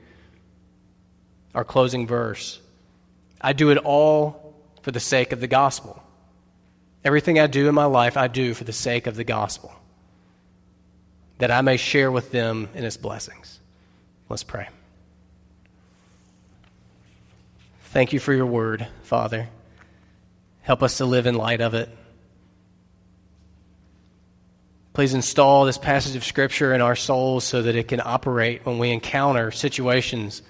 our 1.54 1.64
closing 1.64 2.06
verse 2.06 2.61
I 3.40 3.52
do 3.52 3.70
it 3.70 3.78
all 3.78 4.54
for 4.82 4.90
the 4.90 5.00
sake 5.00 5.32
of 5.32 5.40
the 5.40 5.46
gospel. 5.46 6.02
Everything 7.04 7.38
I 7.38 7.46
do 7.46 7.68
in 7.68 7.74
my 7.74 7.85
life, 7.85 8.16
I 8.16 8.28
do 8.28 8.54
for 8.54 8.64
the 8.64 8.72
sake 8.72 9.06
of 9.06 9.14
the 9.14 9.24
gospel, 9.24 9.72
that 11.38 11.50
I 11.50 11.61
may 11.61 11.76
share 11.76 12.11
with 12.11 12.32
them 12.32 12.68
in 12.74 12.82
its 12.82 12.96
blessings. 12.96 13.61
Let's 14.28 14.42
pray. 14.42 14.68
Thank 17.82 18.12
you 18.12 18.18
for 18.18 18.32
your 18.32 18.46
word, 18.46 18.88
Father. 19.04 19.48
Help 20.62 20.82
us 20.82 20.96
to 20.98 21.04
live 21.04 21.26
in 21.26 21.37
light 21.37 21.61
of 21.61 21.74
it. 21.74 21.88
Please 24.96 25.12
install 25.12 25.66
this 25.66 25.76
passage 25.76 26.16
of 26.16 26.24
Scripture 26.24 26.72
in 26.72 26.80
our 26.80 26.96
souls 26.96 27.44
so 27.44 27.61
that 27.61 27.76
it 27.76 27.87
can 27.87 28.00
operate 28.02 28.64
when 28.64 28.78
we 28.78 28.90
encounter 28.90 29.50
situations 29.50 30.40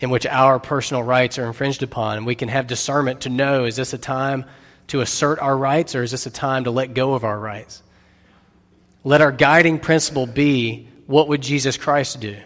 in 0.00 0.10
which 0.10 0.26
our 0.26 0.60
personal 0.60 1.02
rights 1.02 1.38
are 1.38 1.46
infringed 1.46 1.82
upon. 1.82 2.18
And 2.18 2.26
we 2.26 2.34
can 2.34 2.50
have 2.50 2.66
discernment 2.66 3.22
to 3.22 3.30
know 3.30 3.64
is 3.64 3.76
this 3.76 3.94
a 3.94 3.98
time 3.98 4.44
to 4.88 5.00
assert 5.00 5.38
our 5.38 5.56
rights 5.56 5.94
or 5.94 6.02
is 6.02 6.10
this 6.10 6.26
a 6.26 6.30
time 6.30 6.64
to 6.64 6.70
let 6.70 6.92
go 6.92 7.14
of 7.14 7.24
our 7.24 7.40
rights? 7.40 7.82
Let 9.02 9.22
our 9.22 9.32
guiding 9.32 9.78
principle 9.78 10.26
be 10.26 10.86
what 11.06 11.28
would 11.28 11.40
Jesus 11.40 11.78
Christ 11.78 12.20
do? 12.20 12.36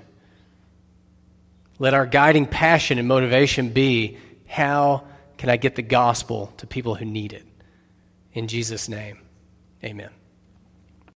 Let 1.80 1.94
our 1.94 2.06
guiding 2.06 2.46
passion 2.46 3.00
and 3.00 3.08
motivation 3.08 3.70
be 3.70 4.18
how 4.46 5.02
can 5.36 5.50
I 5.50 5.56
get 5.56 5.74
the 5.74 5.82
gospel 5.82 6.52
to 6.58 6.68
people 6.68 6.94
who 6.94 7.06
need 7.06 7.32
it? 7.32 7.44
In 8.34 8.46
Jesus' 8.46 8.88
name, 8.88 9.18
amen. 9.82 10.10